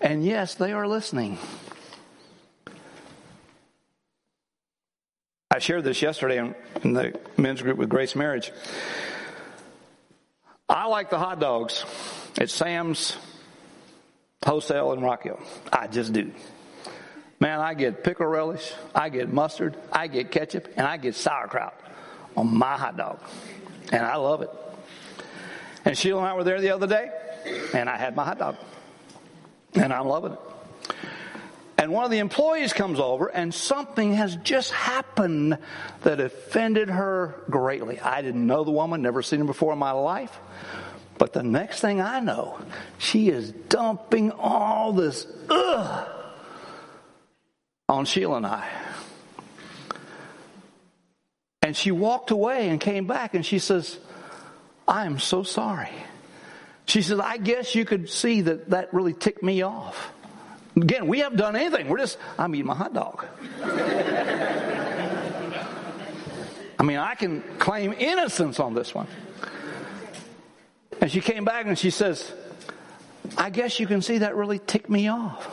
And 0.00 0.24
yes, 0.24 0.54
they 0.54 0.72
are 0.72 0.86
listening. 0.86 1.36
I 5.50 5.58
shared 5.58 5.82
this 5.82 6.00
yesterday 6.00 6.54
in, 6.84 6.92
the 6.92 7.18
men's 7.36 7.60
group 7.60 7.76
with 7.76 7.88
Grace 7.88 8.14
Marriage. 8.14 8.52
I 10.68 10.86
like 10.86 11.10
the 11.10 11.18
hot 11.18 11.40
dogs 11.40 11.84
at 12.38 12.50
Sam's 12.50 13.16
wholesale 14.44 14.92
in 14.92 15.00
Rock 15.00 15.24
Hill. 15.24 15.40
I 15.72 15.86
just 15.86 16.12
do. 16.12 16.32
Man, 17.38 17.60
I 17.60 17.74
get 17.74 18.02
pickle 18.02 18.26
relish, 18.26 18.72
I 18.94 19.10
get 19.10 19.32
mustard, 19.32 19.76
I 19.92 20.06
get 20.06 20.30
ketchup, 20.30 20.68
and 20.76 20.86
I 20.86 20.96
get 20.96 21.14
sauerkraut 21.14 21.78
on 22.36 22.56
my 22.56 22.76
hot 22.76 22.96
dog. 22.96 23.20
And 23.92 24.02
I 24.04 24.16
love 24.16 24.42
it. 24.42 24.50
And 25.84 25.96
Sheila 25.96 26.20
and 26.20 26.28
I 26.28 26.34
were 26.34 26.44
there 26.44 26.60
the 26.60 26.70
other 26.70 26.86
day, 26.86 27.10
and 27.74 27.88
I 27.88 27.96
had 27.96 28.16
my 28.16 28.24
hot 28.24 28.38
dog. 28.38 28.56
And 29.74 29.92
I'm 29.92 30.06
loving 30.06 30.32
it. 30.32 30.38
And 31.78 31.86
And 31.86 31.92
one 31.92 32.04
of 32.04 32.10
the 32.10 32.18
employees 32.18 32.72
comes 32.72 32.98
over 32.98 33.28
and 33.28 33.54
something 33.54 34.14
has 34.14 34.34
just 34.38 34.72
happened 34.72 35.56
that 36.02 36.18
offended 36.18 36.90
her 36.90 37.44
greatly. 37.48 38.00
I 38.00 38.22
didn't 38.22 38.44
know 38.44 38.64
the 38.64 38.72
woman, 38.72 39.02
never 39.02 39.22
seen 39.22 39.38
her 39.38 39.44
before 39.44 39.72
in 39.72 39.78
my 39.78 39.92
life. 39.92 40.36
But 41.18 41.32
the 41.32 41.42
next 41.42 41.80
thing 41.80 42.00
I 42.00 42.20
know, 42.20 42.58
she 42.98 43.28
is 43.28 43.50
dumping 43.50 44.32
all 44.32 44.92
this 44.92 45.26
ugh 45.48 46.08
on 47.88 48.04
Sheila 48.04 48.36
and 48.38 48.46
I. 48.46 48.68
And 51.62 51.76
she 51.76 51.90
walked 51.90 52.30
away 52.30 52.68
and 52.68 52.80
came 52.80 53.06
back 53.06 53.34
and 53.34 53.44
she 53.44 53.58
says, 53.58 53.98
I 54.86 55.06
am 55.06 55.18
so 55.18 55.42
sorry. 55.42 55.90
She 56.86 57.02
says, 57.02 57.18
I 57.18 57.38
guess 57.38 57.74
you 57.74 57.84
could 57.84 58.08
see 58.08 58.42
that 58.42 58.70
that 58.70 58.94
really 58.94 59.14
ticked 59.14 59.42
me 59.42 59.62
off. 59.62 60.12
Again, 60.76 61.08
we 61.08 61.20
haven't 61.20 61.38
done 61.38 61.56
anything. 61.56 61.88
We're 61.88 61.98
just, 61.98 62.18
I'm 62.38 62.54
eating 62.54 62.66
my 62.66 62.74
hot 62.74 62.92
dog. 62.94 63.24
I 66.78 66.82
mean, 66.82 66.98
I 66.98 67.14
can 67.14 67.42
claim 67.58 67.94
innocence 67.94 68.60
on 68.60 68.74
this 68.74 68.94
one. 68.94 69.06
And 71.00 71.10
she 71.10 71.20
came 71.20 71.44
back 71.44 71.66
and 71.66 71.78
she 71.78 71.90
says, 71.90 72.32
I 73.36 73.50
guess 73.50 73.78
you 73.80 73.86
can 73.86 74.02
see 74.02 74.18
that 74.18 74.36
really 74.36 74.58
ticked 74.58 74.88
me 74.88 75.08
off. 75.08 75.48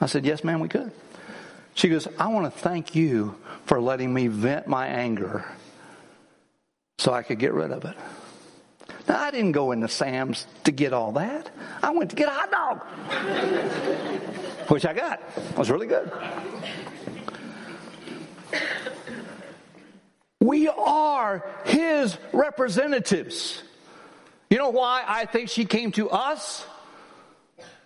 I 0.00 0.06
said, 0.06 0.24
Yes, 0.24 0.44
ma'am, 0.44 0.60
we 0.60 0.68
could. 0.68 0.92
She 1.74 1.88
goes, 1.88 2.08
I 2.18 2.28
want 2.28 2.52
to 2.52 2.58
thank 2.58 2.94
you 2.94 3.36
for 3.66 3.80
letting 3.80 4.12
me 4.12 4.26
vent 4.26 4.66
my 4.66 4.86
anger 4.86 5.44
so 6.98 7.12
I 7.12 7.22
could 7.22 7.38
get 7.38 7.52
rid 7.52 7.70
of 7.70 7.84
it. 7.84 7.96
Now, 9.06 9.20
I 9.20 9.30
didn't 9.30 9.52
go 9.52 9.72
into 9.72 9.88
Sam's 9.88 10.46
to 10.64 10.72
get 10.72 10.92
all 10.92 11.12
that. 11.12 11.50
I 11.82 11.90
went 11.90 12.10
to 12.10 12.16
get 12.16 12.28
a 12.28 12.32
hot 12.32 12.50
dog, 12.50 12.82
which 14.68 14.84
I 14.84 14.92
got. 14.92 15.22
It 15.36 15.56
was 15.56 15.70
really 15.70 15.86
good. 15.86 16.10
We 20.40 20.68
are 20.68 21.44
his 21.64 22.18
representatives. 22.32 23.62
You 24.50 24.56
know 24.56 24.70
why 24.70 25.04
I 25.06 25.26
think 25.26 25.50
she 25.50 25.66
came 25.66 25.92
to 25.92 26.08
us? 26.08 26.64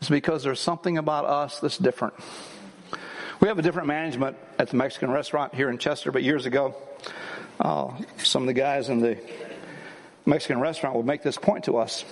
It's 0.00 0.09
because 0.09 0.45
there's 0.45 0.61
something 0.61 0.97
about 0.97 1.25
us 1.25 1.59
that's 1.59 1.76
different. 1.76 2.14
We 3.40 3.49
have 3.49 3.59
a 3.59 3.62
different 3.62 3.88
management 3.88 4.37
at 4.61 4.69
the 4.69 4.76
Mexican 4.76 5.11
restaurant 5.11 5.54
here 5.54 5.69
in 5.71 5.78
Chester, 5.78 6.12
but 6.12 6.23
years 6.23 6.47
ago, 6.47 6.76
uh, 7.59 7.90
some 8.19 8.45
of 8.45 8.47
the 8.47 8.52
guys 8.52 8.88
in 8.88 9.00
the 9.00 9.19
Mexican 10.25 10.61
restaurant 10.61 10.95
would 10.97 11.07
make 11.07 11.23
this 11.23 11.37
point 11.37 11.64
to 11.64 11.78
us. 11.78 12.04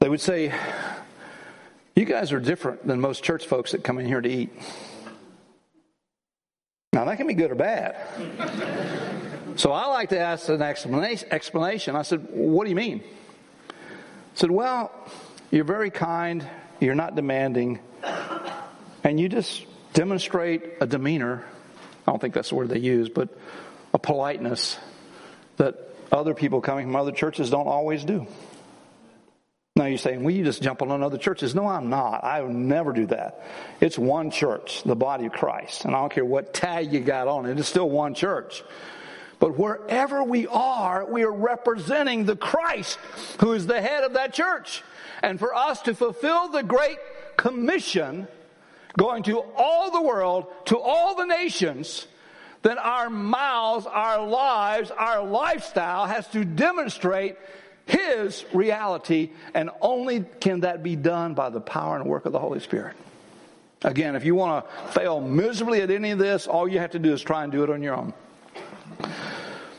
They 0.00 0.08
would 0.08 0.20
say, 0.20 0.52
You 1.94 2.04
guys 2.04 2.32
are 2.32 2.40
different 2.40 2.84
than 2.84 3.00
most 3.00 3.22
church 3.22 3.46
folks 3.46 3.72
that 3.72 3.84
come 3.84 3.98
in 3.98 4.06
here 4.06 4.20
to 4.20 4.28
eat. 4.28 4.50
Now, 7.00 7.06
that 7.06 7.16
can 7.16 7.26
be 7.26 7.32
good 7.32 7.50
or 7.50 7.54
bad. 7.54 7.96
so 9.56 9.72
I 9.72 9.86
like 9.86 10.10
to 10.10 10.20
ask 10.20 10.50
an 10.50 10.60
explanation. 10.60 11.96
I 11.96 12.02
said, 12.02 12.26
What 12.30 12.64
do 12.64 12.70
you 12.70 12.76
mean? 12.76 13.02
I 13.70 13.74
said, 14.34 14.50
Well, 14.50 14.92
you're 15.50 15.64
very 15.64 15.90
kind, 15.90 16.46
you're 16.78 16.94
not 16.94 17.16
demanding, 17.16 17.78
and 19.02 19.18
you 19.18 19.30
just 19.30 19.64
demonstrate 19.94 20.62
a 20.82 20.86
demeanor. 20.86 21.42
I 22.06 22.12
don't 22.12 22.20
think 22.20 22.34
that's 22.34 22.50
the 22.50 22.56
word 22.56 22.68
they 22.68 22.80
use, 22.80 23.08
but 23.08 23.30
a 23.94 23.98
politeness 23.98 24.78
that 25.56 25.76
other 26.12 26.34
people 26.34 26.60
coming 26.60 26.84
from 26.84 26.96
other 26.96 27.12
churches 27.12 27.48
don't 27.48 27.66
always 27.66 28.04
do. 28.04 28.26
Now 29.80 29.86
you're 29.86 29.96
saying, 29.96 30.22
well, 30.22 30.34
you 30.34 30.44
just 30.44 30.60
jump 30.60 30.82
on 30.82 31.02
other 31.02 31.16
churches. 31.16 31.54
No, 31.54 31.66
I'm 31.66 31.88
not. 31.88 32.22
I 32.22 32.42
would 32.42 32.54
never 32.54 32.92
do 32.92 33.06
that. 33.06 33.42
It's 33.80 33.98
one 33.98 34.30
church, 34.30 34.82
the 34.82 34.94
body 34.94 35.24
of 35.24 35.32
Christ. 35.32 35.86
And 35.86 35.96
I 35.96 36.00
don't 36.00 36.12
care 36.12 36.22
what 36.22 36.52
tag 36.52 36.92
you 36.92 37.00
got 37.00 37.28
on 37.28 37.46
it, 37.46 37.58
it's 37.58 37.66
still 37.66 37.88
one 37.88 38.12
church. 38.12 38.62
But 39.38 39.58
wherever 39.58 40.22
we 40.22 40.46
are, 40.46 41.06
we 41.10 41.22
are 41.24 41.32
representing 41.32 42.26
the 42.26 42.36
Christ 42.36 42.98
who 43.40 43.54
is 43.54 43.66
the 43.66 43.80
head 43.80 44.04
of 44.04 44.12
that 44.12 44.34
church. 44.34 44.82
And 45.22 45.38
for 45.38 45.54
us 45.54 45.80
to 45.82 45.94
fulfill 45.94 46.48
the 46.48 46.62
great 46.62 46.98
commission, 47.38 48.28
going 48.98 49.22
to 49.22 49.40
all 49.56 49.90
the 49.90 50.02
world, 50.02 50.44
to 50.66 50.78
all 50.78 51.14
the 51.14 51.24
nations, 51.24 52.06
then 52.60 52.76
our 52.76 53.08
mouths, 53.08 53.86
our 53.86 54.26
lives, 54.26 54.90
our 54.90 55.24
lifestyle 55.24 56.04
has 56.04 56.26
to 56.32 56.44
demonstrate 56.44 57.38
His 57.86 58.44
reality, 58.52 59.30
and 59.54 59.70
only 59.80 60.24
can 60.40 60.60
that 60.60 60.82
be 60.82 60.96
done 60.96 61.34
by 61.34 61.50
the 61.50 61.60
power 61.60 61.96
and 61.96 62.04
work 62.06 62.26
of 62.26 62.32
the 62.32 62.38
Holy 62.38 62.60
Spirit. 62.60 62.96
Again, 63.82 64.14
if 64.14 64.24
you 64.24 64.34
want 64.34 64.66
to 64.66 64.88
fail 64.92 65.20
miserably 65.20 65.80
at 65.80 65.90
any 65.90 66.10
of 66.10 66.18
this, 66.18 66.46
all 66.46 66.68
you 66.68 66.78
have 66.80 66.90
to 66.90 66.98
do 66.98 67.12
is 67.12 67.22
try 67.22 67.44
and 67.44 67.52
do 67.52 67.64
it 67.64 67.70
on 67.70 67.82
your 67.82 67.96
own. 67.96 68.12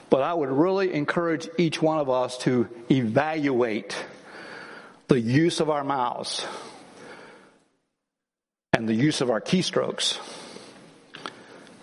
But 0.10 0.24
I 0.24 0.34
would 0.34 0.50
really 0.50 0.94
encourage 0.94 1.48
each 1.58 1.82
one 1.82 2.00
of 2.00 2.10
us 2.10 2.38
to 2.40 2.68
evaluate 2.90 3.96
the 5.08 5.20
use 5.20 5.60
of 5.60 5.70
our 5.70 5.84
mouths 5.84 6.46
and 8.74 8.90
the 8.90 8.94
use 8.94 9.22
of 9.22 9.30
our 9.30 9.40
keystrokes 9.40 10.18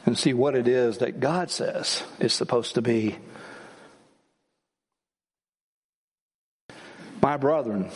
and 0.05 0.19
see 0.19 0.33
what 0.35 0.55
it 0.55 0.67
is 0.67 0.99
that 0.99 1.21
God 1.21 1.51
says 1.51 2.03
is 2.19 2.33
supposed 2.33 2.75
to 2.75 2.83
be. 2.83 3.19
My 7.29 7.37
brethren, 7.37 7.91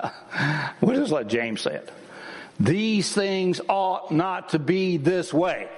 we'll 0.82 1.00
just 1.00 1.10
let 1.10 1.26
James 1.26 1.62
say 1.62 1.76
it. 1.76 1.90
These 2.60 3.10
things 3.14 3.62
ought 3.66 4.10
not 4.10 4.50
to 4.50 4.58
be 4.58 4.98
this 4.98 5.32
way. 5.32 5.70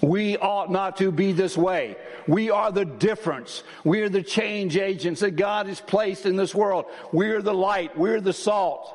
We 0.00 0.38
ought 0.38 0.70
not 0.70 0.96
to 0.96 1.12
be 1.12 1.32
this 1.32 1.58
way. 1.58 1.98
We 2.26 2.50
are 2.50 2.72
the 2.72 2.86
difference. 2.86 3.62
We 3.84 4.00
are 4.00 4.08
the 4.08 4.22
change 4.22 4.78
agents 4.78 5.20
that 5.20 5.32
God 5.32 5.66
has 5.66 5.78
placed 5.78 6.24
in 6.24 6.36
this 6.36 6.54
world. 6.54 6.86
We 7.12 7.28
are 7.32 7.42
the 7.42 7.52
light. 7.52 7.98
We 7.98 8.08
are 8.12 8.20
the 8.22 8.32
salt. 8.32 8.90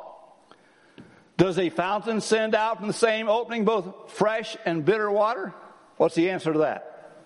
Does 1.38 1.60
a 1.60 1.70
fountain 1.70 2.22
send 2.22 2.56
out 2.56 2.80
from 2.80 2.88
the 2.88 2.94
same 2.94 3.30
opening 3.30 3.66
both 3.66 4.12
fresh 4.14 4.58
and 4.66 4.84
bitter 4.84 5.12
water? 5.12 5.54
What's 5.98 6.16
the 6.16 6.32
answer 6.32 6.54
to 6.54 6.60
that? 6.60 7.22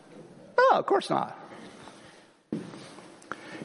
No, 0.58 0.78
of 0.78 0.86
course 0.86 1.10
not. 1.10 1.40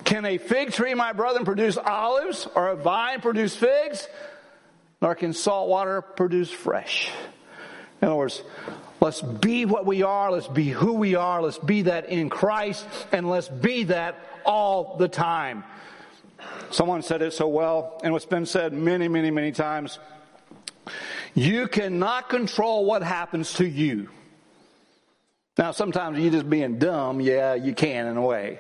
Can 0.04 0.24
a 0.26 0.38
fig 0.38 0.72
tree, 0.72 0.94
my 0.94 1.12
brethren, 1.12 1.44
produce 1.44 1.76
olives 1.78 2.46
or 2.54 2.68
a 2.68 2.76
vine 2.76 3.20
produce 3.20 3.56
figs? 3.56 4.06
Nor 5.00 5.14
can 5.14 5.32
salt 5.32 5.68
water 5.68 6.02
produce 6.02 6.50
fresh. 6.50 7.10
In 8.00 8.08
other 8.08 8.16
words, 8.16 8.42
let's 9.00 9.22
be 9.22 9.64
what 9.64 9.86
we 9.86 10.02
are, 10.02 10.30
let's 10.30 10.48
be 10.48 10.68
who 10.68 10.94
we 10.94 11.14
are, 11.14 11.42
let's 11.42 11.58
be 11.58 11.82
that 11.82 12.08
in 12.08 12.28
Christ, 12.28 12.86
and 13.12 13.28
let's 13.28 13.48
be 13.48 13.84
that 13.84 14.18
all 14.44 14.96
the 14.98 15.08
time. 15.08 15.64
Someone 16.70 17.02
said 17.02 17.22
it 17.22 17.32
so 17.32 17.48
well, 17.48 18.00
and 18.04 18.12
what's 18.12 18.26
been 18.26 18.46
said 18.46 18.72
many, 18.72 19.08
many, 19.08 19.30
many 19.30 19.52
times. 19.52 19.98
You 21.34 21.66
cannot 21.66 22.28
control 22.28 22.84
what 22.84 23.02
happens 23.02 23.54
to 23.54 23.66
you. 23.66 24.08
Now, 25.56 25.70
sometimes 25.70 26.18
you're 26.18 26.32
just 26.32 26.50
being 26.50 26.78
dumb, 26.78 27.20
yeah, 27.20 27.54
you 27.54 27.74
can 27.74 28.06
in 28.06 28.16
a 28.16 28.22
way. 28.22 28.58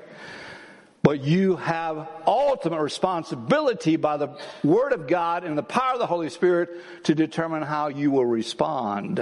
But 1.04 1.22
you 1.22 1.56
have 1.56 2.08
ultimate 2.26 2.80
responsibility 2.80 3.96
by 3.96 4.16
the 4.16 4.38
Word 4.64 4.94
of 4.94 5.06
God 5.06 5.44
and 5.44 5.56
the 5.56 5.62
power 5.62 5.92
of 5.92 5.98
the 5.98 6.06
Holy 6.06 6.30
Spirit 6.30 6.70
to 7.04 7.14
determine 7.14 7.62
how 7.62 7.88
you 7.88 8.10
will 8.10 8.24
respond 8.24 9.16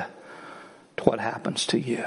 to 0.97 1.03
what 1.03 1.19
happens 1.19 1.67
to 1.67 1.81
you. 1.81 2.05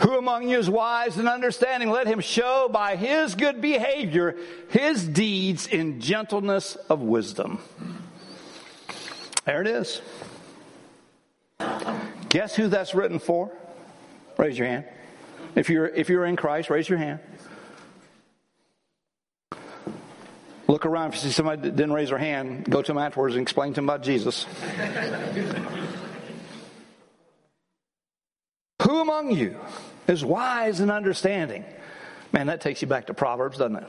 Who 0.00 0.18
among 0.18 0.50
you 0.50 0.58
is 0.58 0.68
wise 0.68 1.16
and 1.16 1.28
understanding? 1.28 1.88
Let 1.88 2.06
him 2.06 2.20
show 2.20 2.68
by 2.70 2.96
his 2.96 3.34
good 3.34 3.62
behavior 3.62 4.36
his 4.68 5.08
deeds 5.08 5.66
in 5.66 6.02
gentleness 6.02 6.76
of 6.90 7.00
wisdom. 7.00 7.58
There 9.46 9.62
it 9.62 9.66
is. 9.66 10.02
Guess 12.28 12.54
who 12.54 12.68
that's 12.68 12.94
written 12.94 13.18
for? 13.18 13.50
Raise 14.42 14.58
your 14.58 14.66
hand. 14.66 14.84
If 15.54 15.70
you're 15.70 15.86
if 15.86 16.08
you're 16.08 16.24
in 16.24 16.34
Christ, 16.34 16.68
raise 16.68 16.88
your 16.88 16.98
hand. 16.98 17.20
Look 20.66 20.84
around. 20.84 21.10
If 21.10 21.14
you 21.14 21.20
see 21.20 21.30
somebody 21.30 21.62
that 21.62 21.76
didn't 21.76 21.92
raise 21.92 22.08
their 22.08 22.18
hand, 22.18 22.68
go 22.68 22.82
to 22.82 22.88
them 22.88 22.98
afterwards 22.98 23.36
and 23.36 23.42
explain 23.42 23.72
to 23.74 23.76
them 23.76 23.84
about 23.84 24.02
Jesus. 24.02 24.44
Who 28.82 29.00
among 29.00 29.30
you 29.30 29.56
is 30.08 30.24
wise 30.24 30.80
and 30.80 30.90
understanding. 30.90 31.64
Man, 32.32 32.48
that 32.48 32.62
takes 32.62 32.82
you 32.82 32.88
back 32.88 33.06
to 33.06 33.14
Proverbs, 33.14 33.58
doesn't 33.58 33.76
it? 33.76 33.88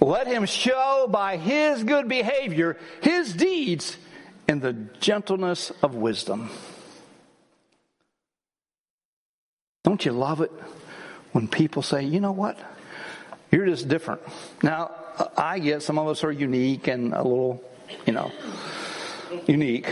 Let 0.00 0.26
him 0.26 0.46
show 0.46 1.06
by 1.08 1.36
his 1.36 1.84
good 1.84 2.08
behavior 2.08 2.76
his 3.02 3.32
deeds 3.32 3.96
in 4.48 4.58
the 4.58 4.72
gentleness 4.72 5.70
of 5.80 5.94
wisdom. 5.94 6.50
Don't 9.82 10.04
you 10.04 10.12
love 10.12 10.40
it 10.40 10.52
when 11.32 11.48
people 11.48 11.82
say, 11.82 12.02
you 12.02 12.20
know 12.20 12.32
what? 12.32 12.58
You're 13.50 13.66
just 13.66 13.88
different. 13.88 14.20
Now, 14.62 14.92
I 15.36 15.58
get 15.58 15.82
some 15.82 15.98
of 15.98 16.06
us 16.06 16.22
are 16.22 16.32
unique 16.32 16.86
and 16.86 17.12
a 17.12 17.22
little, 17.22 17.62
you 18.06 18.12
know, 18.12 18.30
unique. 19.46 19.86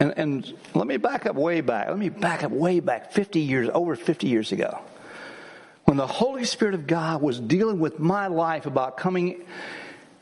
And, 0.00 0.14
and 0.16 0.54
let 0.74 0.86
me 0.86 0.96
back 0.96 1.26
up 1.26 1.36
way 1.36 1.60
back. 1.60 1.88
Let 1.88 1.98
me 1.98 2.08
back 2.08 2.42
up 2.42 2.50
way 2.50 2.80
back 2.80 3.12
50 3.12 3.40
years, 3.40 3.68
over 3.72 3.94
50 3.94 4.26
years 4.26 4.50
ago. 4.50 4.80
When 5.84 5.96
the 5.96 6.06
Holy 6.06 6.44
Spirit 6.44 6.74
of 6.74 6.86
God 6.86 7.22
was 7.22 7.38
dealing 7.38 7.78
with 7.78 7.98
my 7.98 8.26
life 8.26 8.66
about 8.66 8.96
coming 8.96 9.44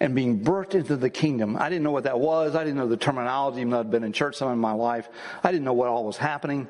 and 0.01 0.15
being 0.15 0.41
birthed 0.41 0.75
into 0.75 0.97
the 0.97 1.11
kingdom. 1.11 1.57
I 1.57 1.69
didn't 1.69 1.85
know 1.85 1.91
what 1.91 2.05
that 2.05 2.19
was. 2.19 2.57
I 2.57 2.65
didn't 2.65 2.79
know 2.79 2.89
the 2.89 2.97
terminology, 2.97 3.61
even 3.61 3.71
though 3.71 3.81
I'd 3.81 3.91
been 3.91 4.03
in 4.03 4.13
church 4.13 4.37
some 4.37 4.51
in 4.51 4.59
my 4.59 4.73
life. 4.73 5.09
I 5.45 5.53
didn't 5.53 5.65
know 5.65 5.75
what 5.75 5.89
all 5.89 6.05
was 6.05 6.17
happening. 6.17 6.67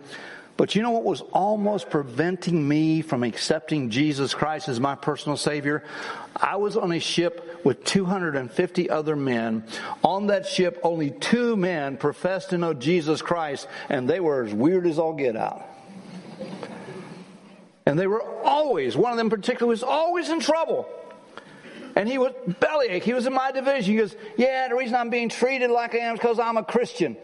But 0.56 0.74
you 0.74 0.82
know 0.82 0.90
what 0.90 1.04
was 1.04 1.22
almost 1.32 1.88
preventing 1.88 2.68
me 2.68 3.00
from 3.00 3.22
accepting 3.22 3.88
Jesus 3.88 4.34
Christ 4.34 4.68
as 4.68 4.78
my 4.78 4.94
personal 4.94 5.38
Savior? 5.38 5.84
I 6.36 6.56
was 6.56 6.76
on 6.76 6.92
a 6.92 6.98
ship 6.98 7.64
with 7.64 7.82
250 7.84 8.90
other 8.90 9.16
men. 9.16 9.64
On 10.04 10.26
that 10.26 10.44
ship, 10.44 10.78
only 10.82 11.12
two 11.12 11.56
men 11.56 11.96
professed 11.96 12.50
to 12.50 12.58
know 12.58 12.74
Jesus 12.74 13.22
Christ, 13.22 13.68
and 13.88 14.06
they 14.06 14.20
were 14.20 14.44
as 14.44 14.52
weird 14.52 14.86
as 14.86 14.98
all 14.98 15.14
get 15.14 15.34
out. 15.34 15.64
And 17.86 17.98
they 17.98 18.06
were 18.06 18.22
always, 18.44 18.98
one 18.98 19.12
of 19.12 19.16
them 19.16 19.30
particularly 19.30 19.70
was 19.70 19.82
always 19.82 20.28
in 20.28 20.40
trouble. 20.40 20.86
And 21.96 22.08
he 22.08 22.18
was 22.18 22.32
bellyache. 22.60 23.02
He 23.02 23.12
was 23.12 23.26
in 23.26 23.34
my 23.34 23.52
division. 23.52 23.92
He 23.92 23.98
goes, 23.98 24.14
Yeah, 24.36 24.68
the 24.68 24.76
reason 24.76 24.94
I'm 24.94 25.10
being 25.10 25.28
treated 25.28 25.70
like 25.70 25.94
I 25.94 25.98
am 25.98 26.14
is 26.14 26.20
because 26.20 26.38
I'm 26.38 26.56
a 26.56 26.64
Christian. 26.64 27.16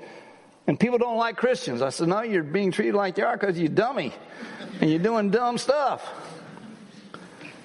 And 0.66 0.78
people 0.78 0.98
don't 0.98 1.16
like 1.16 1.36
Christians. 1.36 1.80
I 1.80 1.90
said, 1.90 2.08
no, 2.08 2.22
you're 2.22 2.42
being 2.42 2.72
treated 2.72 2.94
like 2.94 3.18
you 3.18 3.24
are 3.24 3.36
because 3.36 3.58
you're 3.58 3.68
dummy 3.68 4.12
and 4.80 4.90
you're 4.90 4.98
doing 4.98 5.30
dumb 5.30 5.58
stuff. 5.58 6.04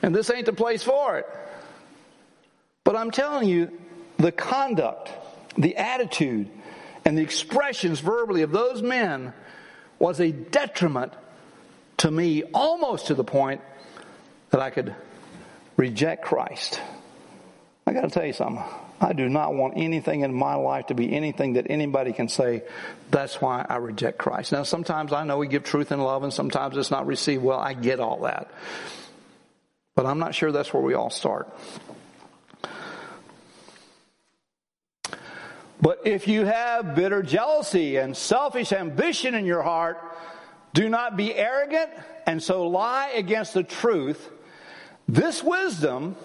And 0.03 0.13
this 0.13 0.29
ain't 0.29 0.45
the 0.45 0.53
place 0.53 0.83
for 0.83 1.17
it. 1.17 1.25
But 2.83 2.95
I'm 2.95 3.11
telling 3.11 3.47
you, 3.47 3.71
the 4.17 4.31
conduct, 4.31 5.11
the 5.57 5.75
attitude, 5.77 6.49
and 7.05 7.17
the 7.17 7.23
expressions 7.23 7.99
verbally 7.99 8.43
of 8.43 8.51
those 8.51 8.81
men 8.83 9.33
was 9.97 10.19
a 10.19 10.31
detriment 10.31 11.13
to 11.97 12.11
me 12.11 12.43
almost 12.53 13.07
to 13.07 13.15
the 13.15 13.23
point 13.23 13.61
that 14.51 14.61
I 14.61 14.69
could 14.69 14.95
reject 15.77 16.23
Christ. 16.23 16.79
I 17.85 17.93
got 17.93 18.01
to 18.01 18.09
tell 18.09 18.25
you 18.25 18.33
something. 18.33 18.63
I 19.01 19.13
do 19.13 19.27
not 19.27 19.55
want 19.55 19.73
anything 19.77 20.21
in 20.21 20.33
my 20.33 20.53
life 20.55 20.87
to 20.87 20.93
be 20.93 21.11
anything 21.11 21.53
that 21.53 21.67
anybody 21.69 22.13
can 22.13 22.29
say, 22.29 22.63
that's 23.09 23.41
why 23.41 23.65
I 23.67 23.77
reject 23.77 24.19
Christ. 24.19 24.51
Now, 24.51 24.63
sometimes 24.63 25.11
I 25.11 25.23
know 25.23 25.39
we 25.39 25.47
give 25.47 25.63
truth 25.63 25.91
and 25.91 26.03
love, 26.03 26.23
and 26.23 26.31
sometimes 26.31 26.77
it's 26.77 26.91
not 26.91 27.07
received 27.07 27.43
well. 27.43 27.59
I 27.59 27.73
get 27.73 27.99
all 27.99 28.21
that. 28.21 28.51
But 29.95 30.05
I'm 30.05 30.19
not 30.19 30.35
sure 30.35 30.51
that's 30.51 30.71
where 30.71 30.83
we 30.83 30.93
all 30.93 31.09
start. 31.09 31.49
But 35.81 36.01
if 36.05 36.27
you 36.27 36.45
have 36.45 36.93
bitter 36.93 37.23
jealousy 37.23 37.97
and 37.97 38.15
selfish 38.15 38.71
ambition 38.71 39.33
in 39.33 39.45
your 39.45 39.63
heart, 39.63 39.97
do 40.75 40.87
not 40.87 41.17
be 41.17 41.33
arrogant 41.33 41.89
and 42.27 42.41
so 42.41 42.67
lie 42.67 43.09
against 43.15 43.55
the 43.55 43.63
truth. 43.63 44.29
This 45.11 45.43
wisdom 45.43 46.15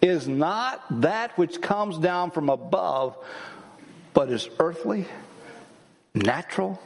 is 0.00 0.26
not 0.26 1.00
that 1.02 1.38
which 1.38 1.62
comes 1.62 1.96
down 1.96 2.32
from 2.32 2.48
above, 2.48 3.16
but 4.14 4.30
is 4.30 4.48
earthly, 4.58 5.06
natural, 6.12 6.82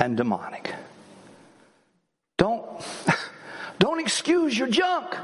and 0.00 0.16
demonic. 0.16 0.74
Don't, 2.38 2.64
don't 3.78 4.00
excuse 4.00 4.58
your 4.58 4.68
junk. 4.68 5.14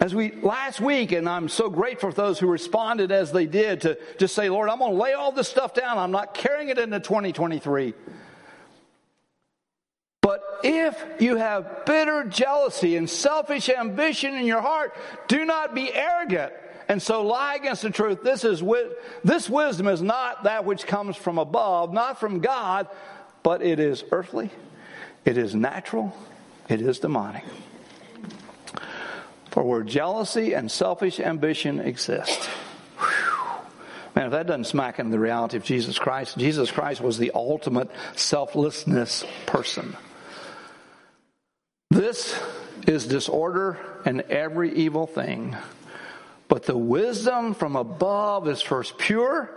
As 0.00 0.12
we 0.12 0.32
last 0.42 0.80
week, 0.80 1.12
and 1.12 1.28
I'm 1.28 1.48
so 1.48 1.70
grateful 1.70 2.10
for 2.10 2.16
those 2.16 2.40
who 2.40 2.48
responded 2.48 3.12
as 3.12 3.30
they 3.30 3.46
did 3.46 3.82
to 3.82 3.96
just 4.18 4.34
say, 4.34 4.50
Lord, 4.50 4.70
I'm 4.70 4.80
going 4.80 4.96
to 4.96 5.00
lay 5.00 5.12
all 5.12 5.30
this 5.30 5.46
stuff 5.46 5.72
down. 5.72 5.98
I'm 5.98 6.10
not 6.10 6.34
carrying 6.34 6.68
it 6.68 6.78
into 6.78 6.98
2023 6.98 7.94
if 10.62 11.02
you 11.20 11.36
have 11.36 11.84
bitter 11.84 12.24
jealousy 12.24 12.96
and 12.96 13.08
selfish 13.08 13.68
ambition 13.68 14.34
in 14.34 14.46
your 14.46 14.60
heart, 14.60 14.94
do 15.28 15.44
not 15.44 15.74
be 15.74 15.92
arrogant 15.92 16.52
and 16.90 17.00
so 17.00 17.22
lie 17.22 17.54
against 17.54 17.82
the 17.82 17.90
truth. 17.90 18.24
This 18.24 18.44
is 18.44 18.64
this 19.22 19.48
wisdom 19.48 19.86
is 19.86 20.02
not 20.02 20.42
that 20.42 20.64
which 20.64 20.88
comes 20.88 21.16
from 21.16 21.38
above, 21.38 21.92
not 21.92 22.18
from 22.18 22.40
God, 22.40 22.88
but 23.44 23.62
it 23.62 23.78
is 23.78 24.02
earthly, 24.10 24.50
it 25.24 25.38
is 25.38 25.54
natural, 25.54 26.16
it 26.68 26.82
is 26.82 26.98
demonic. 26.98 27.44
For 29.52 29.62
where 29.62 29.84
jealousy 29.84 30.52
and 30.52 30.68
selfish 30.68 31.20
ambition 31.20 31.78
exist. 31.78 32.50
Man, 34.16 34.26
if 34.26 34.32
that 34.32 34.48
doesn't 34.48 34.64
smack 34.64 34.98
into 34.98 35.12
the 35.12 35.20
reality 35.20 35.56
of 35.56 35.62
Jesus 35.62 35.96
Christ, 35.96 36.38
Jesus 36.38 36.72
Christ 36.72 37.00
was 37.00 37.18
the 37.18 37.30
ultimate 37.34 37.88
selflessness 38.16 39.24
person. 39.46 39.96
This 41.90 42.38
is 42.86 43.06
disorder 43.06 43.76
and 44.04 44.20
every 44.22 44.72
evil 44.76 45.08
thing. 45.08 45.56
But 46.46 46.62
the 46.62 46.76
wisdom 46.76 47.52
from 47.54 47.74
above 47.74 48.46
is 48.46 48.62
first 48.62 48.96
pure, 48.96 49.50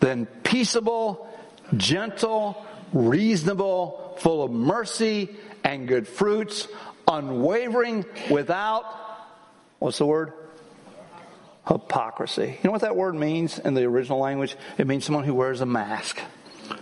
then 0.00 0.24
peaceable, 0.42 1.28
gentle, 1.76 2.64
reasonable, 2.94 4.16
full 4.20 4.42
of 4.42 4.50
mercy 4.50 5.36
and 5.62 5.86
good 5.86 6.08
fruits, 6.08 6.66
unwavering, 7.06 8.06
without, 8.30 8.84
what's 9.80 9.98
the 9.98 10.06
word? 10.06 10.32
Hypocrisy. 11.68 12.46
You 12.46 12.58
know 12.64 12.70
what 12.70 12.80
that 12.80 12.96
word 12.96 13.14
means 13.14 13.58
in 13.58 13.74
the 13.74 13.84
original 13.84 14.18
language? 14.18 14.56
It 14.78 14.86
means 14.86 15.04
someone 15.04 15.24
who 15.24 15.34
wears 15.34 15.60
a 15.60 15.66
mask, 15.66 16.20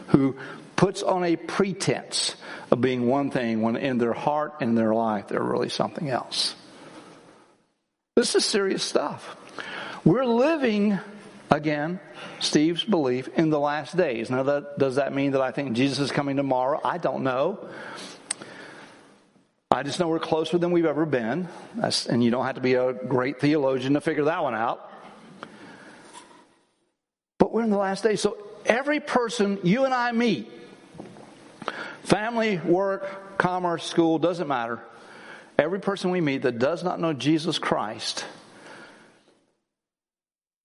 who 0.08 0.36
puts 0.78 1.02
on 1.02 1.24
a 1.24 1.34
pretense 1.34 2.36
of 2.70 2.80
being 2.80 3.08
one 3.08 3.32
thing 3.32 3.60
when 3.62 3.76
in 3.76 3.98
their 3.98 4.12
heart 4.12 4.54
and 4.60 4.78
their 4.78 4.94
life 4.94 5.26
they're 5.26 5.42
really 5.42 5.68
something 5.68 6.08
else. 6.08 6.54
This 8.14 8.36
is 8.36 8.44
serious 8.44 8.84
stuff. 8.84 9.36
We're 10.04 10.24
living, 10.24 10.98
again, 11.50 11.98
Steve's 12.38 12.84
belief, 12.84 13.28
in 13.36 13.50
the 13.50 13.58
last 13.58 13.96
days. 13.96 14.30
Now, 14.30 14.44
that, 14.44 14.78
does 14.78 14.94
that 14.94 15.12
mean 15.12 15.32
that 15.32 15.40
I 15.40 15.50
think 15.50 15.72
Jesus 15.72 15.98
is 15.98 16.12
coming 16.12 16.36
tomorrow? 16.36 16.80
I 16.84 16.98
don't 16.98 17.24
know. 17.24 17.68
I 19.72 19.82
just 19.82 19.98
know 19.98 20.08
we're 20.08 20.20
closer 20.20 20.58
than 20.58 20.70
we've 20.70 20.86
ever 20.86 21.06
been. 21.06 21.48
That's, 21.74 22.06
and 22.06 22.22
you 22.22 22.30
don't 22.30 22.46
have 22.46 22.54
to 22.54 22.60
be 22.60 22.74
a 22.74 22.92
great 22.92 23.40
theologian 23.40 23.94
to 23.94 24.00
figure 24.00 24.24
that 24.24 24.44
one 24.44 24.54
out. 24.54 24.88
But 27.38 27.52
we're 27.52 27.64
in 27.64 27.70
the 27.70 27.78
last 27.78 28.04
days. 28.04 28.20
So 28.20 28.38
every 28.64 29.00
person 29.00 29.58
you 29.64 29.84
and 29.84 29.92
I 29.92 30.12
meet 30.12 30.52
Family, 32.02 32.58
work, 32.58 33.38
commerce, 33.38 33.84
school, 33.84 34.18
doesn't 34.18 34.48
matter. 34.48 34.80
Every 35.58 35.80
person 35.80 36.10
we 36.10 36.20
meet 36.20 36.42
that 36.42 36.58
does 36.58 36.84
not 36.84 37.00
know 37.00 37.12
Jesus 37.12 37.58
Christ, 37.58 38.24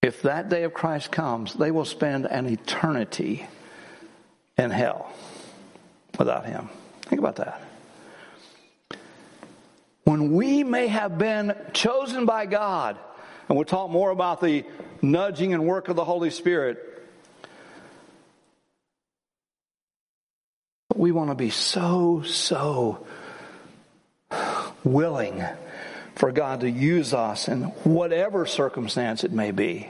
if 0.01 0.21
that 0.23 0.49
day 0.49 0.63
of 0.63 0.73
Christ 0.73 1.11
comes, 1.11 1.53
they 1.53 1.71
will 1.71 1.85
spend 1.85 2.25
an 2.25 2.45
eternity 2.45 3.47
in 4.57 4.69
hell 4.69 5.11
without 6.19 6.45
Him. 6.45 6.69
Think 7.03 7.19
about 7.19 7.37
that. 7.37 7.61
When 10.03 10.33
we 10.33 10.63
may 10.63 10.87
have 10.87 11.17
been 11.17 11.55
chosen 11.73 12.25
by 12.25 12.45
God, 12.45 12.97
and 13.47 13.57
we'll 13.57 13.65
talk 13.65 13.89
more 13.89 14.11
about 14.11 14.41
the 14.41 14.65
nudging 15.01 15.53
and 15.53 15.65
work 15.65 15.87
of 15.87 15.95
the 15.95 16.05
Holy 16.05 16.29
Spirit 16.29 16.92
want 21.13 21.29
to 21.29 21.35
be 21.35 21.49
so, 21.49 22.23
so 22.23 23.05
willing 24.83 25.43
for 26.15 26.31
God 26.31 26.61
to 26.61 26.69
use 26.69 27.13
us 27.13 27.47
in 27.47 27.63
whatever 27.83 28.45
circumstance 28.45 29.23
it 29.23 29.31
may 29.31 29.51
be 29.51 29.89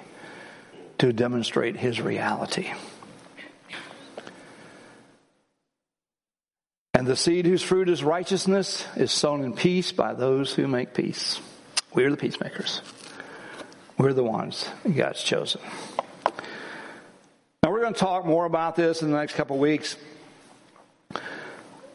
to 0.99 1.11
demonstrate 1.11 1.75
His 1.75 1.99
reality. 1.99 2.71
And 6.93 7.07
the 7.07 7.15
seed 7.15 7.45
whose 7.45 7.63
fruit 7.63 7.89
is 7.89 8.03
righteousness 8.03 8.85
is 8.95 9.11
sown 9.11 9.43
in 9.43 9.53
peace 9.53 9.91
by 9.91 10.13
those 10.13 10.53
who 10.53 10.67
make 10.67 10.93
peace. 10.93 11.41
We're 11.93 12.11
the 12.11 12.17
peacemakers. 12.17 12.81
We're 13.97 14.13
the 14.13 14.23
ones 14.23 14.67
God's 14.95 15.21
chosen. 15.21 15.61
Now 17.61 17.71
we're 17.71 17.81
going 17.81 17.93
to 17.93 17.99
talk 17.99 18.25
more 18.25 18.45
about 18.45 18.75
this 18.75 19.01
in 19.01 19.11
the 19.11 19.17
next 19.17 19.33
couple 19.33 19.57
weeks. 19.57 19.97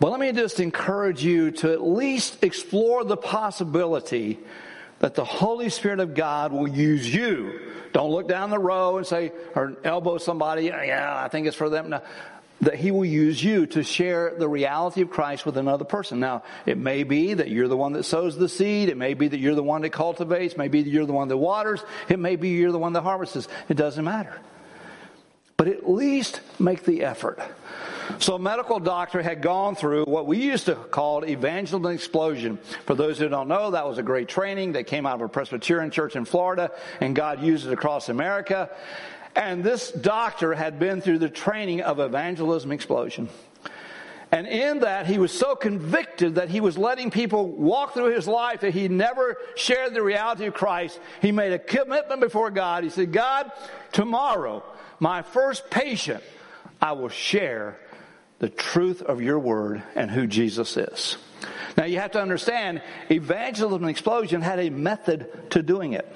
But 0.00 0.10
let 0.12 0.20
me 0.20 0.32
just 0.32 0.60
encourage 0.60 1.24
you 1.24 1.50
to 1.50 1.72
at 1.72 1.82
least 1.82 2.44
explore 2.44 3.04
the 3.04 3.16
possibility 3.16 4.38
that 5.00 5.14
the 5.14 5.24
Holy 5.24 5.70
Spirit 5.70 6.00
of 6.00 6.14
God 6.14 6.52
will 6.52 6.68
use 6.68 7.12
you. 7.12 7.60
Don't 7.92 8.10
look 8.10 8.28
down 8.28 8.50
the 8.50 8.58
row 8.58 8.98
and 8.98 9.06
say, 9.06 9.32
or 9.54 9.76
elbow 9.82 10.18
somebody, 10.18 10.70
oh, 10.70 10.82
yeah, 10.82 11.20
I 11.24 11.28
think 11.28 11.46
it's 11.46 11.56
for 11.56 11.68
them. 11.68 11.90
No. 11.90 12.02
that 12.60 12.74
he 12.74 12.90
will 12.90 13.04
use 13.04 13.42
you 13.42 13.66
to 13.66 13.82
share 13.82 14.34
the 14.36 14.48
reality 14.48 15.02
of 15.02 15.10
Christ 15.10 15.46
with 15.46 15.56
another 15.56 15.84
person. 15.84 16.18
Now, 16.18 16.42
it 16.66 16.76
may 16.76 17.04
be 17.04 17.34
that 17.34 17.48
you're 17.48 17.68
the 17.68 17.76
one 17.76 17.92
that 17.92 18.02
sows 18.04 18.36
the 18.36 18.48
seed. 18.48 18.88
It 18.88 18.96
may 18.96 19.14
be 19.14 19.28
that 19.28 19.38
you're 19.38 19.54
the 19.54 19.62
one 19.62 19.82
that 19.82 19.90
cultivates. 19.90 20.54
It 20.54 20.58
may 20.58 20.68
be 20.68 20.82
that 20.82 20.90
you're 20.90 21.06
the 21.06 21.12
one 21.12 21.28
that 21.28 21.36
waters. 21.36 21.80
It 22.08 22.18
may 22.18 22.36
be 22.36 22.50
you're 22.50 22.72
the 22.72 22.78
one 22.78 22.94
that 22.94 23.02
harvests. 23.02 23.48
It 23.68 23.76
doesn't 23.76 24.04
matter. 24.04 24.36
But 25.56 25.68
at 25.68 25.88
least 25.88 26.40
make 26.58 26.84
the 26.84 27.04
effort. 27.04 27.40
So 28.18 28.34
a 28.34 28.38
medical 28.38 28.80
doctor 28.80 29.22
had 29.22 29.42
gone 29.42 29.74
through 29.74 30.04
what 30.04 30.26
we 30.26 30.38
used 30.38 30.66
to 30.66 30.74
call 30.74 31.24
evangelism 31.24 31.92
explosion. 31.92 32.58
For 32.86 32.94
those 32.94 33.18
who 33.18 33.28
don't 33.28 33.48
know, 33.48 33.70
that 33.70 33.86
was 33.86 33.98
a 33.98 34.02
great 34.02 34.28
training. 34.28 34.72
They 34.72 34.84
came 34.84 35.06
out 35.06 35.16
of 35.16 35.20
a 35.20 35.28
Presbyterian 35.28 35.90
church 35.90 36.16
in 36.16 36.24
Florida 36.24 36.72
and 37.00 37.14
God 37.14 37.42
used 37.42 37.66
it 37.66 37.72
across 37.72 38.08
America. 38.08 38.70
And 39.36 39.62
this 39.62 39.92
doctor 39.92 40.54
had 40.54 40.78
been 40.78 41.00
through 41.00 41.18
the 41.18 41.28
training 41.28 41.82
of 41.82 42.00
evangelism 42.00 42.72
explosion. 42.72 43.28
And 44.30 44.46
in 44.46 44.80
that, 44.80 45.06
he 45.06 45.18
was 45.18 45.32
so 45.32 45.54
convicted 45.54 46.34
that 46.34 46.50
he 46.50 46.60
was 46.60 46.76
letting 46.76 47.10
people 47.10 47.48
walk 47.48 47.94
through 47.94 48.14
his 48.14 48.28
life 48.28 48.60
that 48.60 48.74
he 48.74 48.88
never 48.88 49.36
shared 49.56 49.94
the 49.94 50.02
reality 50.02 50.46
of 50.46 50.54
Christ. 50.54 51.00
He 51.22 51.32
made 51.32 51.52
a 51.52 51.58
commitment 51.58 52.20
before 52.20 52.50
God. 52.50 52.84
He 52.84 52.90
said, 52.90 53.12
God, 53.12 53.50
tomorrow, 53.92 54.62
my 55.00 55.22
first 55.22 55.70
patient, 55.70 56.22
I 56.80 56.92
will 56.92 57.08
share 57.08 57.78
the 58.38 58.48
truth 58.48 59.02
of 59.02 59.20
your 59.20 59.38
word 59.38 59.82
and 59.94 60.10
who 60.10 60.26
Jesus 60.26 60.76
is. 60.76 61.16
Now 61.76 61.84
you 61.84 61.98
have 62.00 62.12
to 62.12 62.20
understand, 62.20 62.82
evangelism 63.10 63.84
explosion 63.88 64.42
had 64.42 64.58
a 64.58 64.70
method 64.70 65.50
to 65.50 65.62
doing 65.62 65.92
it. 65.92 66.10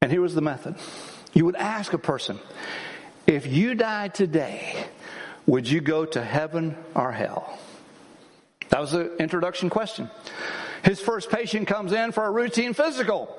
And 0.00 0.10
here 0.10 0.20
was 0.20 0.34
the 0.34 0.42
method. 0.42 0.76
You 1.32 1.44
would 1.46 1.56
ask 1.56 1.92
a 1.92 1.98
person, 1.98 2.38
if 3.26 3.46
you 3.46 3.74
died 3.74 4.14
today, 4.14 4.86
would 5.46 5.68
you 5.68 5.80
go 5.80 6.04
to 6.04 6.22
heaven 6.22 6.76
or 6.94 7.12
hell? 7.12 7.58
That 8.68 8.80
was 8.80 8.92
the 8.92 9.16
introduction 9.16 9.70
question. 9.70 10.10
His 10.84 11.00
first 11.00 11.30
patient 11.30 11.66
comes 11.68 11.92
in 11.92 12.12
for 12.12 12.24
a 12.24 12.30
routine 12.30 12.74
physical. 12.74 13.34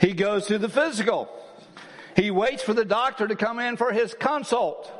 He 0.00 0.12
goes 0.12 0.46
to 0.46 0.58
the 0.58 0.68
physical. 0.68 1.28
He 2.16 2.30
waits 2.30 2.62
for 2.62 2.74
the 2.74 2.84
doctor 2.84 3.26
to 3.26 3.36
come 3.36 3.58
in 3.58 3.76
for 3.76 3.92
his 3.92 4.14
consult. 4.14 4.90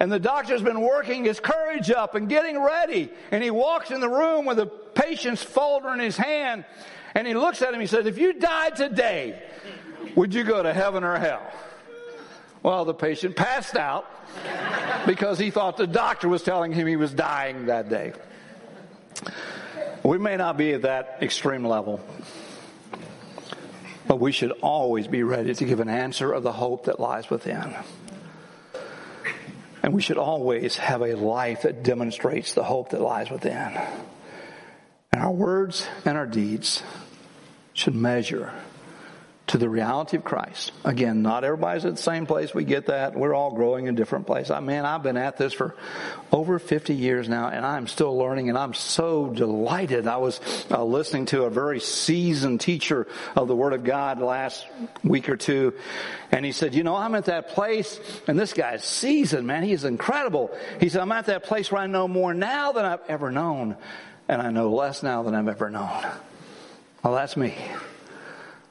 And 0.00 0.10
the 0.10 0.18
doctor's 0.18 0.62
been 0.62 0.80
working 0.80 1.24
his 1.24 1.38
courage 1.38 1.90
up 1.90 2.14
and 2.14 2.26
getting 2.26 2.60
ready. 2.60 3.10
And 3.30 3.44
he 3.44 3.50
walks 3.50 3.90
in 3.90 4.00
the 4.00 4.08
room 4.08 4.46
with 4.46 4.56
the 4.56 4.66
patient's 4.66 5.42
folder 5.42 5.90
in 5.90 6.00
his 6.00 6.16
hand. 6.16 6.64
And 7.14 7.26
he 7.26 7.34
looks 7.34 7.60
at 7.60 7.74
him. 7.74 7.80
He 7.80 7.86
says, 7.86 8.06
If 8.06 8.16
you 8.16 8.32
died 8.32 8.76
today, 8.76 9.42
would 10.16 10.32
you 10.32 10.42
go 10.42 10.62
to 10.62 10.72
heaven 10.72 11.04
or 11.04 11.18
hell? 11.18 11.42
Well, 12.62 12.86
the 12.86 12.94
patient 12.94 13.36
passed 13.36 13.76
out 13.76 14.06
because 15.06 15.38
he 15.38 15.50
thought 15.50 15.76
the 15.76 15.86
doctor 15.86 16.28
was 16.28 16.42
telling 16.42 16.72
him 16.72 16.86
he 16.86 16.96
was 16.96 17.12
dying 17.12 17.66
that 17.66 17.88
day. 17.90 18.14
We 20.02 20.18
may 20.18 20.36
not 20.36 20.56
be 20.56 20.72
at 20.72 20.82
that 20.82 21.18
extreme 21.20 21.64
level, 21.64 22.00
but 24.06 24.18
we 24.18 24.32
should 24.32 24.52
always 24.62 25.06
be 25.06 25.22
ready 25.22 25.54
to 25.54 25.64
give 25.64 25.80
an 25.80 25.88
answer 25.88 26.32
of 26.32 26.42
the 26.42 26.52
hope 26.52 26.86
that 26.86 27.00
lies 27.00 27.28
within. 27.28 27.74
And 29.82 29.94
we 29.94 30.02
should 30.02 30.18
always 30.18 30.76
have 30.76 31.02
a 31.02 31.14
life 31.14 31.62
that 31.62 31.82
demonstrates 31.82 32.52
the 32.52 32.64
hope 32.64 32.90
that 32.90 33.00
lies 33.00 33.30
within. 33.30 33.78
And 35.12 35.22
our 35.22 35.32
words 35.32 35.86
and 36.04 36.18
our 36.18 36.26
deeds 36.26 36.82
should 37.72 37.94
measure 37.94 38.52
to 39.50 39.58
the 39.58 39.68
reality 39.68 40.16
of 40.16 40.22
Christ. 40.22 40.70
Again, 40.84 41.22
not 41.22 41.42
everybody's 41.42 41.84
at 41.84 41.96
the 41.96 42.02
same 42.02 42.24
place. 42.24 42.54
We 42.54 42.62
get 42.62 42.86
that. 42.86 43.16
We're 43.16 43.34
all 43.34 43.50
growing 43.52 43.88
in 43.88 43.96
different 43.96 44.28
places. 44.28 44.52
I 44.52 44.60
mean, 44.60 44.84
I've 44.84 45.02
been 45.02 45.16
at 45.16 45.38
this 45.38 45.52
for 45.52 45.74
over 46.30 46.60
50 46.60 46.94
years 46.94 47.28
now 47.28 47.48
and 47.48 47.66
I'm 47.66 47.88
still 47.88 48.16
learning 48.16 48.48
and 48.48 48.56
I'm 48.56 48.74
so 48.74 49.26
delighted. 49.26 50.06
I 50.06 50.18
was 50.18 50.40
uh, 50.70 50.84
listening 50.84 51.26
to 51.26 51.44
a 51.44 51.50
very 51.50 51.80
seasoned 51.80 52.60
teacher 52.60 53.08
of 53.34 53.48
the 53.48 53.56
Word 53.56 53.72
of 53.72 53.82
God 53.82 54.20
last 54.20 54.68
week 55.02 55.28
or 55.28 55.36
two 55.36 55.74
and 56.30 56.44
he 56.44 56.52
said, 56.52 56.72
you 56.72 56.84
know, 56.84 56.94
I'm 56.94 57.16
at 57.16 57.24
that 57.24 57.48
place 57.48 57.98
and 58.28 58.38
this 58.38 58.52
guy's 58.52 58.84
seasoned, 58.84 59.48
man. 59.48 59.64
He's 59.64 59.84
incredible. 59.84 60.56
He 60.78 60.88
said, 60.88 61.00
I'm 61.00 61.10
at 61.10 61.26
that 61.26 61.42
place 61.42 61.72
where 61.72 61.82
I 61.82 61.88
know 61.88 62.06
more 62.06 62.32
now 62.34 62.70
than 62.70 62.84
I've 62.84 63.02
ever 63.08 63.32
known 63.32 63.76
and 64.28 64.40
I 64.40 64.52
know 64.52 64.70
less 64.70 65.02
now 65.02 65.24
than 65.24 65.34
I've 65.34 65.48
ever 65.48 65.70
known. 65.70 66.06
Well, 67.02 67.14
that's 67.14 67.36
me. 67.36 67.56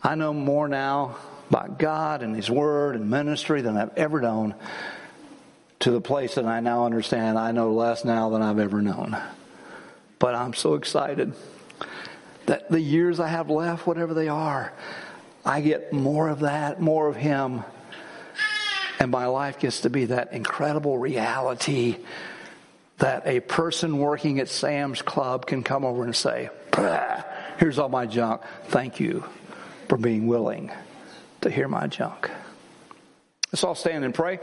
I 0.01 0.15
know 0.15 0.33
more 0.33 0.67
now 0.67 1.17
about 1.49 1.77
God 1.77 2.21
and 2.21 2.35
His 2.35 2.49
Word 2.49 2.95
and 2.95 3.09
ministry 3.09 3.61
than 3.61 3.75
I've 3.75 3.97
ever 3.97 4.21
known 4.21 4.55
to 5.79 5.91
the 5.91 6.01
place 6.01 6.35
that 6.35 6.45
I 6.45 6.61
now 6.61 6.85
understand 6.85 7.37
I 7.37 7.51
know 7.51 7.71
less 7.71 8.05
now 8.05 8.29
than 8.29 8.41
I've 8.41 8.59
ever 8.59 8.81
known. 8.81 9.17
But 10.17 10.35
I'm 10.35 10.53
so 10.53 10.75
excited 10.75 11.33
that 12.45 12.69
the 12.69 12.79
years 12.79 13.19
I 13.19 13.27
have 13.27 13.49
left, 13.49 13.87
whatever 13.87 14.13
they 14.13 14.27
are, 14.27 14.73
I 15.45 15.61
get 15.61 15.91
more 15.91 16.29
of 16.29 16.41
that, 16.41 16.81
more 16.81 17.07
of 17.07 17.15
Him. 17.15 17.63
And 18.99 19.11
my 19.11 19.27
life 19.27 19.59
gets 19.59 19.81
to 19.81 19.89
be 19.89 20.05
that 20.05 20.33
incredible 20.33 20.97
reality 20.97 21.97
that 22.99 23.25
a 23.25 23.39
person 23.39 23.97
working 23.97 24.39
at 24.39 24.49
Sam's 24.49 25.01
Club 25.01 25.45
can 25.45 25.63
come 25.63 25.83
over 25.83 26.03
and 26.03 26.15
say, 26.15 26.49
Here's 27.57 27.79
all 27.79 27.89
my 27.89 28.05
junk. 28.05 28.41
Thank 28.67 28.99
you 29.01 29.25
for 29.89 29.97
being 29.97 30.27
willing 30.27 30.71
to 31.41 31.49
hear 31.49 31.67
my 31.67 31.87
junk. 31.87 32.29
Let's 33.51 33.63
all 33.63 33.75
stand 33.75 34.05
and 34.05 34.13
pray. 34.13 34.39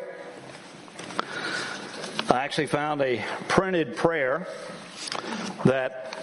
I 2.29 2.39
actually 2.45 2.67
found 2.67 3.01
a 3.01 3.25
printed 3.47 3.97
prayer 3.97 4.49
that 5.65 6.19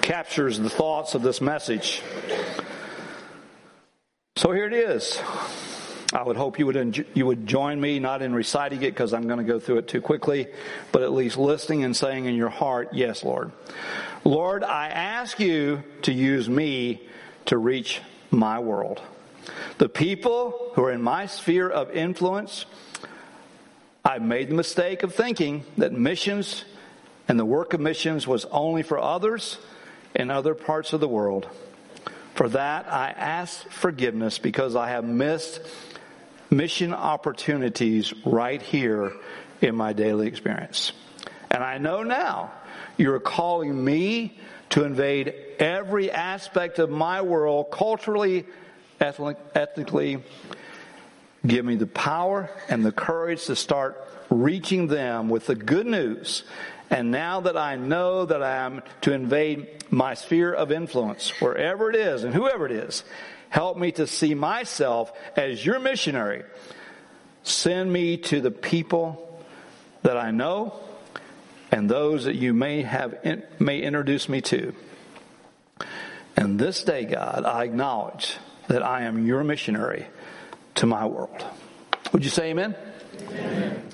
captures 0.00 0.58
the 0.58 0.70
thoughts 0.70 1.16
of 1.16 1.22
this 1.22 1.40
message. 1.40 2.00
So 4.36 4.52
here 4.52 4.66
it 4.66 4.72
is. 4.72 5.20
I 6.12 6.22
would 6.22 6.36
hope 6.36 6.58
you 6.58 6.66
would 6.66 7.06
you 7.14 7.26
would 7.26 7.46
join 7.46 7.80
me 7.80 7.98
not 7.98 8.22
in 8.22 8.34
reciting 8.34 8.82
it 8.82 8.90
because 8.90 9.14
I'm 9.14 9.26
going 9.26 9.38
to 9.38 9.44
go 9.44 9.58
through 9.58 9.78
it 9.78 9.88
too 9.88 10.00
quickly, 10.00 10.46
but 10.92 11.02
at 11.02 11.12
least 11.12 11.38
listening 11.38 11.84
and 11.84 11.96
saying 11.96 12.26
in 12.26 12.34
your 12.34 12.50
heart, 12.50 12.90
"Yes, 12.92 13.24
Lord." 13.24 13.50
Lord, 14.24 14.62
I 14.62 14.88
ask 14.88 15.40
you 15.40 15.82
to 16.02 16.12
use 16.12 16.48
me 16.48 17.02
to 17.46 17.58
reach 17.58 18.00
my 18.30 18.60
world. 18.60 19.02
The 19.78 19.88
people 19.88 20.70
who 20.74 20.84
are 20.84 20.92
in 20.92 21.02
my 21.02 21.26
sphere 21.26 21.68
of 21.68 21.90
influence, 21.90 22.64
I've 24.04 24.22
made 24.22 24.48
the 24.48 24.54
mistake 24.54 25.02
of 25.02 25.14
thinking 25.14 25.64
that 25.76 25.92
missions 25.92 26.64
and 27.26 27.38
the 27.38 27.44
work 27.44 27.74
of 27.74 27.80
missions 27.80 28.26
was 28.26 28.44
only 28.46 28.82
for 28.82 28.98
others 28.98 29.58
in 30.14 30.30
other 30.30 30.54
parts 30.54 30.92
of 30.92 31.00
the 31.00 31.08
world. 31.08 31.48
For 32.34 32.48
that, 32.48 32.92
I 32.92 33.10
ask 33.10 33.68
forgiveness 33.70 34.38
because 34.38 34.76
I 34.76 34.90
have 34.90 35.04
missed 35.04 35.60
mission 36.50 36.94
opportunities 36.94 38.14
right 38.24 38.62
here 38.62 39.12
in 39.60 39.74
my 39.74 39.92
daily 39.92 40.28
experience. 40.28 40.92
And 41.50 41.64
I 41.64 41.78
know 41.78 42.02
now 42.02 42.52
you're 42.96 43.20
calling 43.20 43.84
me 43.84 44.38
to 44.70 44.84
invade 44.84 45.34
every 45.58 46.10
aspect 46.10 46.78
of 46.78 46.90
my 46.90 47.22
world, 47.22 47.70
culturally, 47.70 48.46
ethnically. 49.00 50.22
Give 51.46 51.64
me 51.64 51.76
the 51.76 51.86
power 51.86 52.48
and 52.68 52.84
the 52.84 52.92
courage 52.92 53.46
to 53.46 53.56
start 53.56 54.02
reaching 54.30 54.86
them 54.86 55.28
with 55.28 55.46
the 55.46 55.54
good 55.54 55.86
news. 55.86 56.44
And 56.88 57.10
now 57.10 57.40
that 57.40 57.56
I 57.56 57.76
know 57.76 58.26
that 58.26 58.42
I 58.42 58.56
am 58.64 58.82
to 59.02 59.12
invade 59.12 59.84
my 59.90 60.14
sphere 60.14 60.52
of 60.52 60.70
influence, 60.70 61.30
wherever 61.40 61.90
it 61.90 61.96
is 61.96 62.24
and 62.24 62.34
whoever 62.34 62.66
it 62.66 62.72
is, 62.72 63.02
help 63.48 63.76
me 63.76 63.92
to 63.92 64.06
see 64.06 64.34
myself 64.34 65.12
as 65.36 65.64
your 65.64 65.80
missionary. 65.80 66.44
Send 67.42 67.92
me 67.92 68.18
to 68.18 68.40
the 68.40 68.50
people 68.50 69.42
that 70.02 70.16
I 70.16 70.30
know 70.30 70.74
and 71.72 71.90
those 71.90 72.24
that 72.24 72.36
you 72.36 72.52
may 72.52 72.82
have 72.82 73.16
may 73.58 73.80
introduce 73.80 74.28
me 74.28 74.42
to. 74.42 74.74
And 76.36 76.58
this 76.58 76.84
day, 76.84 77.04
God, 77.04 77.44
I 77.44 77.64
acknowledge 77.64 78.36
that 78.68 78.82
I 78.82 79.02
am 79.02 79.26
your 79.26 79.42
missionary 79.42 80.06
to 80.76 80.86
my 80.86 81.06
world. 81.06 81.44
Would 82.12 82.24
you 82.24 82.30
say 82.30 82.50
amen? 82.50 82.76
amen. 83.28 83.92